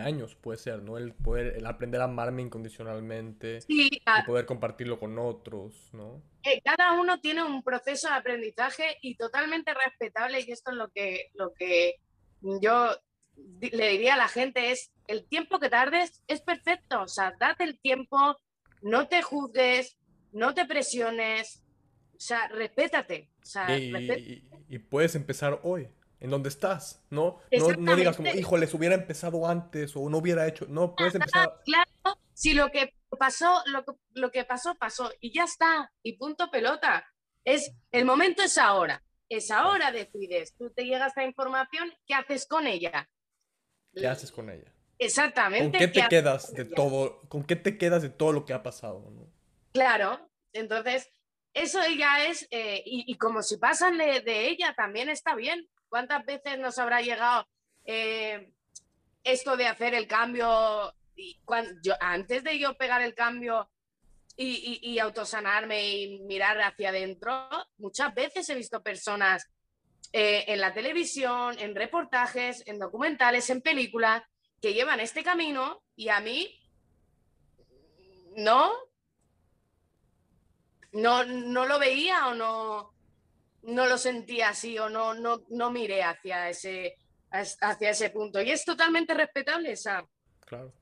[0.05, 0.99] años, puede ser, ¿no?
[0.99, 6.21] El poder, el aprender a amarme incondicionalmente y poder compartirlo con otros, ¿no?
[6.43, 10.89] Eh, cada uno tiene un proceso de aprendizaje y totalmente respetable y esto es lo
[10.89, 12.01] que, lo que
[12.61, 12.91] yo
[13.61, 17.65] le diría a la gente es el tiempo que tardes es perfecto, o sea, date
[17.65, 18.37] el tiempo,
[18.83, 19.99] no te juzgues,
[20.33, 21.63] no te presiones,
[22.15, 23.31] o sea, respétate.
[23.43, 25.89] O sea, y puedes empezar hoy
[26.21, 27.41] en donde estás, ¿no?
[27.79, 31.61] No, digas como, híjoles, hubiera empezado antes o no hubiera hecho, no, puedes empezar.
[31.65, 36.19] Claro, si lo que pasó, lo que, lo que pasó, pasó y ya está, y
[36.19, 37.07] punto pelota.
[37.45, 42.47] Es, el momento es ahora, es ahora decides, tú te llegas a información, ¿qué haces
[42.47, 43.09] con ella?
[43.95, 44.73] ¿Qué haces con ella?
[44.99, 45.79] Exactamente.
[45.79, 48.63] ¿Con qué te quedas de todo, con qué te quedas de todo lo que ha
[48.63, 49.03] pasado?
[49.73, 51.11] Claro, entonces
[51.55, 55.69] eso ya es, eh, y, como si pasan de, de, ella, también está bien.
[55.89, 57.47] ¿Cuántas veces nos habrá llegado
[57.85, 58.53] eh,
[59.25, 60.95] esto de hacer el cambio?
[61.17, 63.69] Y cuando, yo, antes de yo pegar el cambio
[64.37, 69.47] y, autosanarme y mirar hacia adentro, muchas veces he visto personas
[70.13, 74.23] eh, en la televisión, en reportajes, en documentales, en películas,
[74.61, 76.61] que llevan este camino y a mí
[78.37, 78.73] no,
[80.93, 82.93] no, no lo veía o no,
[83.63, 86.97] no lo sentía así o no, no, no miré hacia ese,
[87.31, 88.41] hacia ese punto.
[88.41, 90.07] Y es totalmente respetable esa.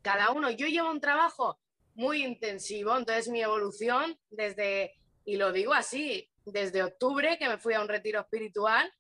[0.03, 0.51] Cada uno.
[0.51, 1.59] Yo llevo un trabajo
[1.95, 7.75] muy intensivo, entonces mi evolución desde, y lo digo así, desde octubre que me fui
[7.75, 8.91] a un retiro espiritual,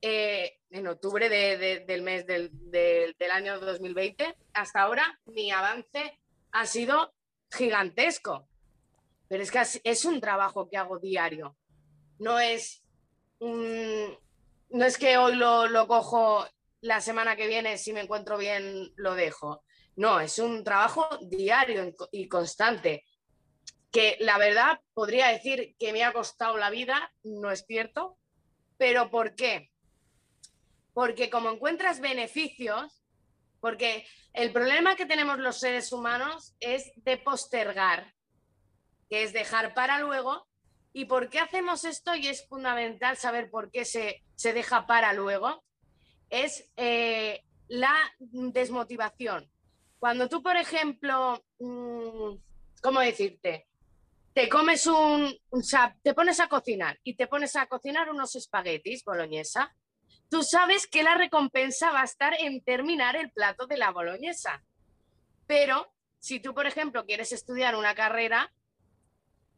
[0.00, 6.18] eh, en octubre del mes del, año 2020, hasta ahora mi avance
[6.52, 7.14] ha sido
[7.50, 8.48] gigantesco.
[9.28, 11.56] Pero es que es un trabajo que hago diario
[12.20, 12.84] no es,
[13.40, 16.46] no es que hoy lo, cojo,
[16.82, 19.64] la semana que viene, si me encuentro bien, lo dejo.
[19.96, 23.04] No, es un trabajo diario y constante,
[23.90, 28.18] que la verdad podría decir que me ha costado la vida, no es cierto,
[28.76, 29.69] pero ¿por qué?
[31.00, 33.02] Porque como encuentras beneficios,
[33.60, 38.12] porque el problema que tenemos los seres humanos es de postergar,
[39.08, 40.50] que es dejar para luego
[40.92, 42.14] ¿Y por qué hacemos esto?
[42.14, 45.62] Y es fundamental saber por qué se, deja para luego.
[46.28, 49.50] Es eh, la desmotivación.
[49.98, 52.34] Cuando tú, por ejemplo, mm,
[52.82, 53.68] ¿cómo decirte?
[54.32, 55.60] Te comes un, o
[56.02, 59.74] te pones a cocinar y te pones a cocinar unos espaguetis boloñesa,
[60.30, 64.62] tú sabes que la recompensa va a estar en terminar el plato de la boloñesa.
[65.46, 68.52] Pero si tú, por ejemplo, quieres estudiar una carrera,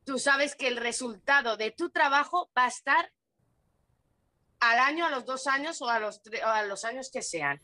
[0.04, 3.12] tú sabes que el resultado de tu trabajo va a estar
[4.60, 7.60] al año, a los dos años o a los, a los años que sean.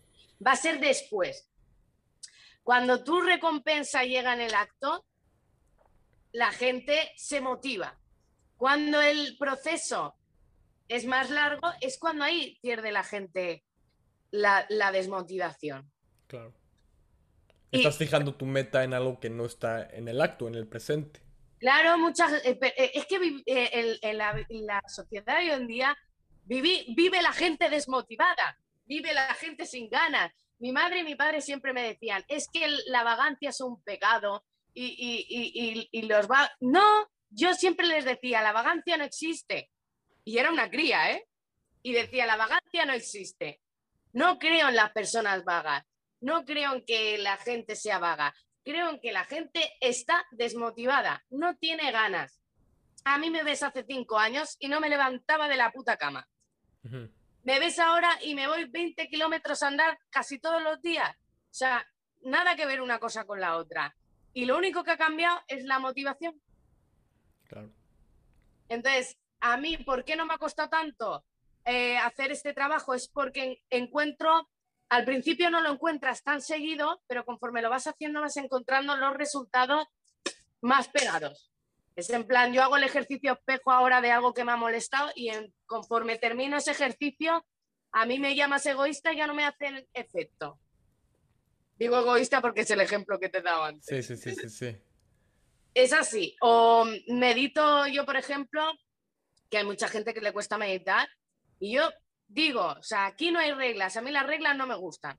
[0.47, 1.49] Va a ser después.
[2.63, 5.07] Cuando tu recompensa llega en el acto,
[6.33, 7.99] la gente se motiva.
[8.59, 10.18] Cuando el proceso
[10.89, 13.65] es más largo, es cuando ahí pierde la gente
[14.31, 15.91] la, desmotivación.
[16.27, 16.55] Claro.
[17.71, 21.21] Estás fijando tu meta en algo que no está en el acto, en el presente.
[21.59, 22.33] Claro, muchas.
[22.45, 23.17] Eh, eh, es que
[23.47, 24.17] eh, en,
[24.67, 25.97] la, sociedad hoy en día
[26.45, 30.33] vive la gente desmotivada, vive la gente sin ganas.
[30.59, 34.45] Mi madre y mi padre siempre me decían, es que la vagancia es un pecado
[34.75, 36.51] y, y los va...
[36.61, 39.71] No, yo siempre les decía, la vagancia no existe.
[40.29, 41.27] Y era una cría, ¿eh?
[41.83, 43.63] Y decía, la vagancia no existe.
[44.13, 45.87] No creo en las personas vagas.
[46.21, 48.35] No creo en que la gente sea vaga.
[48.63, 52.43] Creo en que la gente está desmotivada, no tiene ganas.
[53.07, 56.29] A mí me ves hace cinco años y no me levantaba de la puta cama.
[56.83, 61.11] Me ves ahora y me voy 20 kilómetros a andar casi todos los días.
[61.11, 61.87] O sea,
[62.21, 63.97] nada que ver una cosa con la otra.
[64.35, 66.39] Y lo único que ha cambiado es la motivación.
[67.45, 67.73] Claro.
[68.69, 71.25] Entonces, a mí, ¿por qué no me ha costado tanto
[71.65, 72.95] eh, hacer este trabajo?
[72.95, 74.49] Es porque encuentro,
[74.89, 79.15] al principio no lo encuentras tan seguido, pero conforme lo vas haciendo vas encontrando los
[79.15, 79.87] resultados
[80.61, 81.53] más pegados.
[81.97, 85.11] Es en plan, yo hago el ejercicio espejo ahora de algo que me ha molestado
[85.17, 85.31] y
[85.67, 87.45] conforme termino ese ejercicio,
[87.93, 90.61] a mí me llamas egoísta y ya no me hace efecto.
[91.77, 93.85] Digo egoísta porque es el ejemplo que te he dado antes.
[93.85, 94.77] Sí, sí, sí, sí, sí.
[95.75, 96.37] Es así.
[96.41, 98.63] O medito yo, por ejemplo,
[99.51, 101.09] que hay mucha gente que le cuesta meditar,
[101.61, 101.91] y yo
[102.27, 105.19] digo, o sea, aquí no hay reglas, a mí las reglas no me gustan.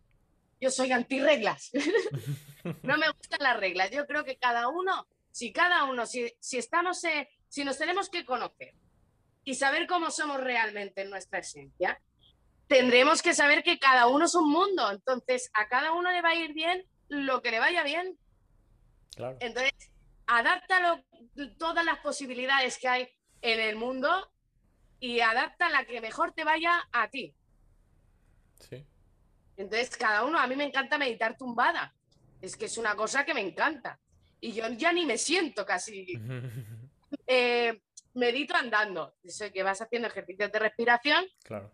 [0.62, 1.72] Yo soy anti reglas.
[2.84, 3.92] no me gustan las reglas.
[3.92, 7.02] Yo creo que cada uno si cada uno, si, si estamos,
[7.48, 8.74] si nos tenemos que conocer
[9.44, 12.02] y saber cómo somos realmente en nuestra esencia,
[12.68, 14.92] tendremos que saber que cada uno es un mundo.
[14.92, 18.18] Entonces, a cada uno le va a ir bien lo que le vaya bien.
[19.40, 19.74] Entonces,
[20.28, 21.04] adapta
[21.58, 23.10] todas las posibilidades que hay
[23.42, 24.32] en el mundo
[25.00, 27.36] y adapta la que mejor te vaya a ti.
[28.60, 28.86] Sí.
[29.58, 31.94] Entonces, cada uno, a mí me encanta meditar tumbada.
[32.42, 34.00] Es que es una cosa que me encanta
[34.42, 36.06] y yo ya ni me siento casi.
[37.26, 37.82] Eh,
[38.14, 41.26] medito andando, eso que vas haciendo ejercicios de respiración.
[41.44, 41.72] Claro.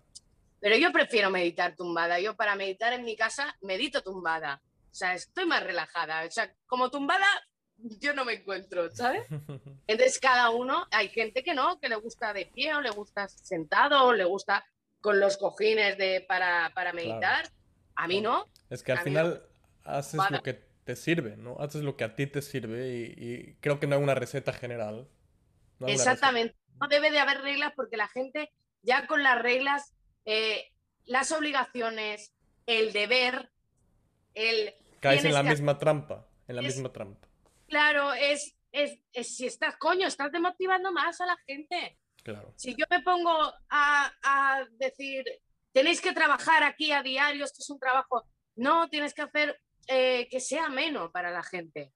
[0.61, 2.21] Pero yo prefiero meditar tumbada.
[2.21, 4.61] Yo para meditar en mi casa medito tumbada.
[4.63, 6.25] O sea, estoy más relajada.
[6.25, 7.27] O sea, como tumbada
[7.77, 9.25] yo no me encuentro, ¿sabes?
[9.87, 13.27] Entonces cada uno, hay gente que no, que le gusta de pie o le gusta
[13.27, 14.65] sentado o le gusta
[15.01, 17.49] con los cojines de, para, para meditar.
[17.95, 18.49] A mí no.
[18.69, 19.43] Es que al final
[19.83, 21.57] haces lo que te sirve, ¿no?
[21.59, 25.07] Haces lo que a ti te sirve y, creo que no hay una receta general.
[25.85, 26.55] Exactamente.
[26.79, 28.51] No debe de haber reglas porque la gente
[28.81, 29.93] ya con las reglas,
[30.25, 30.71] eh,
[31.05, 32.33] las obligaciones,
[32.65, 33.51] el deber,
[34.33, 34.73] el...
[34.99, 37.24] Caes en la misma trampa, en la misma trampa.
[37.67, 41.97] Claro, es, es, si estás, coño, estás demotivando más a la gente.
[42.23, 42.53] Claro.
[42.55, 45.23] Si yo me pongo a, a decir,
[45.71, 48.23] tenéis que trabajar aquí a diario, esto es un trabajo,
[48.55, 51.91] no, tienes que hacer eh, que sea menos para la gente.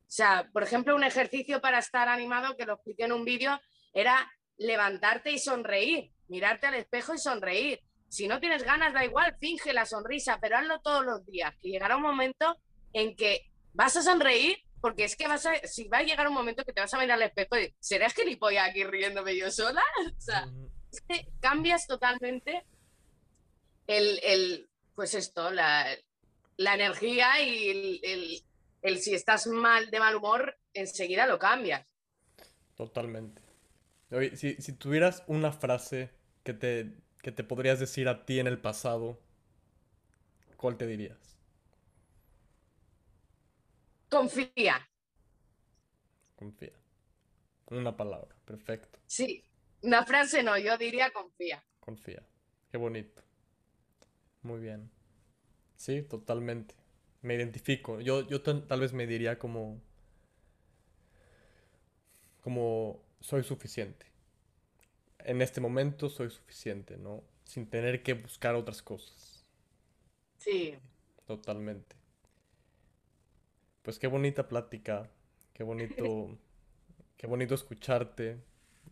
[0.00, 3.60] O sea, por ejemplo, un ejercicio para estar animado, que lo expliqué en un vídeo,
[3.92, 7.80] era levantarte y sonreír, mirarte al espejo y sonreír.
[8.08, 11.68] Si no tienes ganas, da igual, finge la sonrisa, pero hazlo todos los días, que
[11.68, 12.56] llegará un momento
[12.92, 16.34] en que vas a sonreír, porque es que vas a, si va a llegar un
[16.34, 19.82] momento que te vas a mirar al espejo y ¿serás gilipollas aquí riéndome yo sola?
[20.18, 20.46] O sea,
[20.92, 22.66] es que cambias totalmente
[23.86, 25.86] el, el pues esto, la,
[26.58, 28.42] la energía y
[28.82, 31.86] el, si estás mal de mal humor, enseguida lo cambias.
[32.74, 33.40] Totalmente.
[34.10, 36.10] Oye, si, tuvieras una frase
[36.42, 39.18] que te, que te podrías decir a ti en el pasado,
[40.58, 41.33] ¿cuál te dirías?
[44.14, 44.76] Confía.
[46.36, 46.72] Confía.
[47.66, 49.00] Una palabra, perfecto.
[49.06, 49.42] Sí,
[49.82, 51.64] una frase no, yo diría confía.
[51.80, 52.22] Confía.
[52.70, 53.20] Qué bonito.
[54.42, 54.88] Muy bien.
[55.74, 56.76] Sí, totalmente.
[57.22, 58.00] Me identifico.
[58.00, 59.82] Yo, yo tal vez me diría como.
[62.40, 64.06] como soy suficiente.
[65.18, 67.24] En este momento soy suficiente, ¿no?
[67.42, 69.44] Sin tener que buscar otras cosas.
[70.38, 70.78] Sí.
[71.26, 72.03] Totalmente.
[73.84, 75.10] Pues qué bonita plática.
[75.52, 76.38] Qué bonito.
[77.18, 78.42] qué bonito escucharte.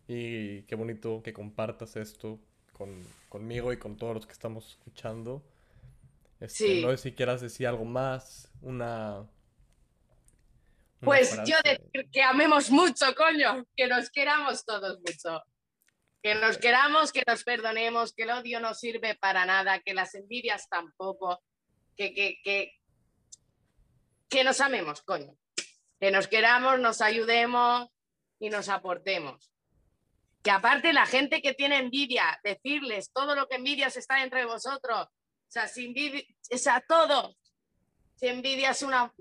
[0.07, 2.39] Y qué bonito que compartas esto
[2.73, 5.43] con, conmigo y con todos los que estamos escuchando.
[6.39, 9.25] Este, no sé si quieras decir algo más, una...
[10.99, 15.41] pues yo decir que amemos mucho, coño, que nos queramos todos mucho.
[16.21, 20.15] Que nos queramos, que nos perdonemos, que el odio no sirve para nada, que las
[20.15, 21.41] envidias tampoco,
[21.95, 22.73] que, que, que,
[24.29, 25.37] que nos amemos, coño.
[25.99, 27.89] Que nos queramos, nos ayudemos
[28.39, 29.51] y nos aportemos.
[30.41, 35.07] Que aparte la gente que tiene envidia, decirles todo lo que envidias está entre vosotros,
[35.07, 36.25] o sea, si envidias,
[36.87, 37.35] todo,
[38.15, 39.13] si envidias una,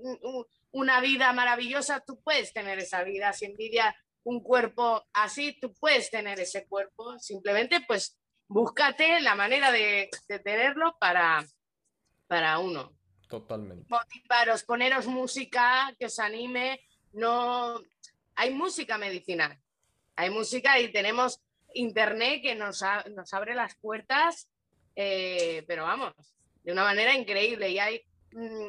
[0.70, 3.32] una vida maravillosa, tú puedes tener esa vida.
[3.34, 3.94] Si envidias
[4.24, 7.18] un cuerpo así, tú puedes tener ese cuerpo.
[7.18, 11.44] Simplemente, pues, búscate la manera de, de tenerlo para,
[12.26, 12.96] para uno.
[13.32, 13.86] Totalmente.
[13.88, 16.82] Motivaros, poneros música que os anime.
[17.14, 17.80] No,
[18.34, 19.58] hay música medicinal.
[20.16, 21.40] Hay música y tenemos
[21.72, 24.50] internet que nos, abre las puertas,
[24.94, 26.12] eh, pero vamos,
[26.62, 27.70] de una manera increíble.
[27.70, 28.68] Y hay mm,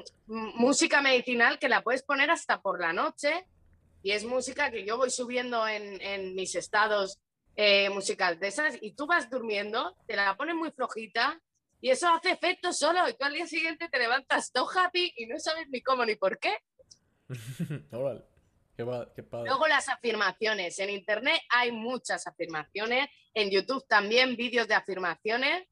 [0.55, 3.45] música medicinal que la puedes poner hasta por la noche
[4.01, 7.20] y es música que yo voy subiendo en, en mis estados
[7.57, 11.41] eh, musicales de esas y tú vas durmiendo, te la pones muy flojita
[11.84, 15.25] y eso hace efecto solo y tú al día siguiente te levantas todo happy y
[15.25, 16.57] no sabes ni cómo ni por qué.
[17.91, 18.23] Órale.
[18.75, 19.49] Qué, va- qué padre.
[19.49, 20.79] Luego las afirmaciones.
[20.79, 23.09] En internet hay muchas afirmaciones.
[23.34, 25.67] En YouTube también vídeos de afirmaciones.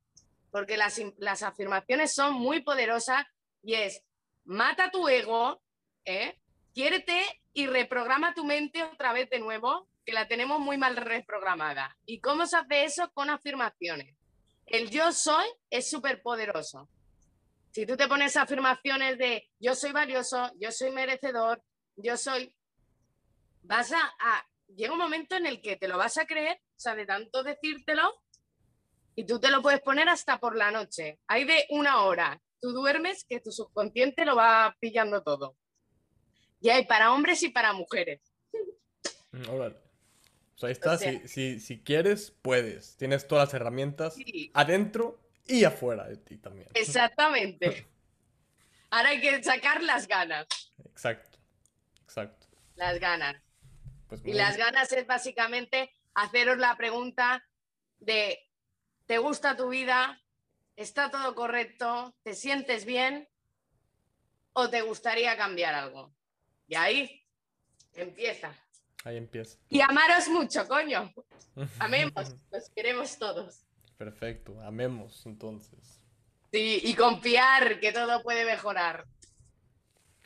[0.52, 3.26] Porque las, las afirmaciones son muy poderosas
[3.64, 4.04] y es
[4.44, 5.62] mata tu ego,
[6.04, 6.38] ¿eh?
[6.74, 11.98] quiérete y reprograma tu mente otra vez de nuevo, que la tenemos muy mal reprogramada.
[12.06, 13.10] ¿Y cómo se hace eso?
[13.14, 14.18] Con afirmaciones.
[14.66, 16.90] El yo soy es súper poderoso.
[17.72, 21.64] Si tú te pones afirmaciones de yo soy valioso, yo soy merecedor,
[21.96, 22.54] yo soy
[23.64, 26.96] vas a, llega un momento en el que te lo vas a creer, o sea,
[26.96, 28.22] de tanto decírtelo,
[29.16, 31.20] y tú te lo puedes poner hasta por la noche.
[31.28, 32.42] Hay de una hora.
[32.62, 35.58] Tú duermes que tu subconsciente lo va pillando todo.
[36.60, 38.22] Y hay para hombres y para mujeres.
[39.32, 39.44] Mm,
[40.68, 40.94] Ahí está.
[40.94, 42.96] O sea- si, si, si quieres, puedes.
[42.98, 46.68] Tienes todas las herramientas Sí, adentro y afuera de ti también.
[46.74, 47.88] exactamente.
[48.90, 50.48] Ahora hay que sacar las ganas.
[50.86, 51.40] Exacto.
[52.04, 52.48] Exacto.
[52.76, 53.36] Las ganas.
[54.08, 57.48] Pues Y las ganas es básicamente haceros la pregunta
[58.00, 58.38] de,
[59.06, 60.22] ¿te gusta tu vida?
[60.76, 62.14] ¿Está todo correcto?
[62.24, 63.30] ¿Te sientes bien?
[64.54, 66.14] ¿O te gustaría cambiar algo?
[66.68, 67.26] Y ahí
[67.94, 68.54] empieza.
[69.04, 69.58] Ahí empieza.
[69.70, 71.12] Y amaros mucho, coño.
[71.80, 73.66] Amemos, los queremos todos.
[73.98, 74.60] Perfecto.
[74.62, 76.00] Amemos entonces.
[76.52, 79.06] Sí, y confiar que todo puede mejorar.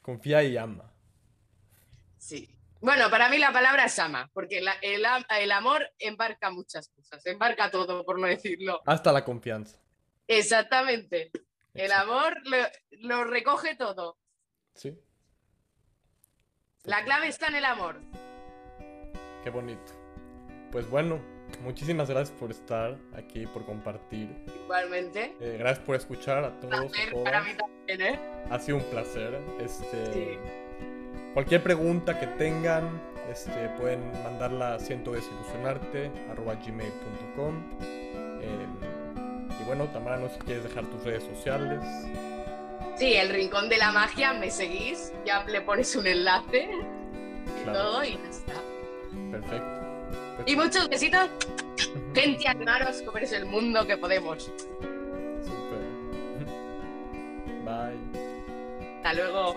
[0.01, 0.91] Confía y ama.
[2.17, 2.49] Sí.
[2.81, 6.89] Bueno, para mí la palabra es ama, porque la- el, am- el amor embarca muchas
[6.89, 8.81] cosas, embarca todo, por no decirlo.
[8.85, 9.79] Hasta la confianza.
[10.27, 11.31] Exactamente.
[11.73, 12.57] El amor lo,
[12.91, 14.17] lo recoge todo.
[14.73, 14.97] Sí.
[16.83, 17.99] La clave está en el amor.
[19.45, 19.93] Qué bonito.
[20.71, 21.19] Pues bueno,
[21.63, 24.27] muchísimas gracias por estar aquí, por compartir.
[24.65, 25.35] Igualmente.
[25.39, 26.73] Eh, gracias por escuchar a todos.
[26.73, 27.23] a Placer todas.
[27.23, 28.19] para mí también, ¿eh?
[28.49, 29.39] Ha sido un placer.
[29.61, 30.37] Este, Sí.
[31.33, 32.99] Cualquier pregunta que tengan,
[33.31, 37.63] este, pueden mandarla a siento desilusionarte arroba gmail.com.
[38.41, 38.65] Eh,
[39.61, 41.79] y bueno, Tamara, no sé si quieres dejar tus redes sociales.
[42.97, 46.67] Sí, el rincón de la magia, me seguís, ya le pones un enlace
[47.59, 47.79] y Claro.
[47.79, 48.53] todo y ya está.
[49.31, 50.43] Perfecto.
[50.45, 51.29] Y muchos besitos.
[52.13, 54.43] Gente, animaros, comeros el mundo que podemos.
[55.43, 56.45] Súper.
[57.63, 57.99] Bye.
[58.97, 59.55] Hasta luego.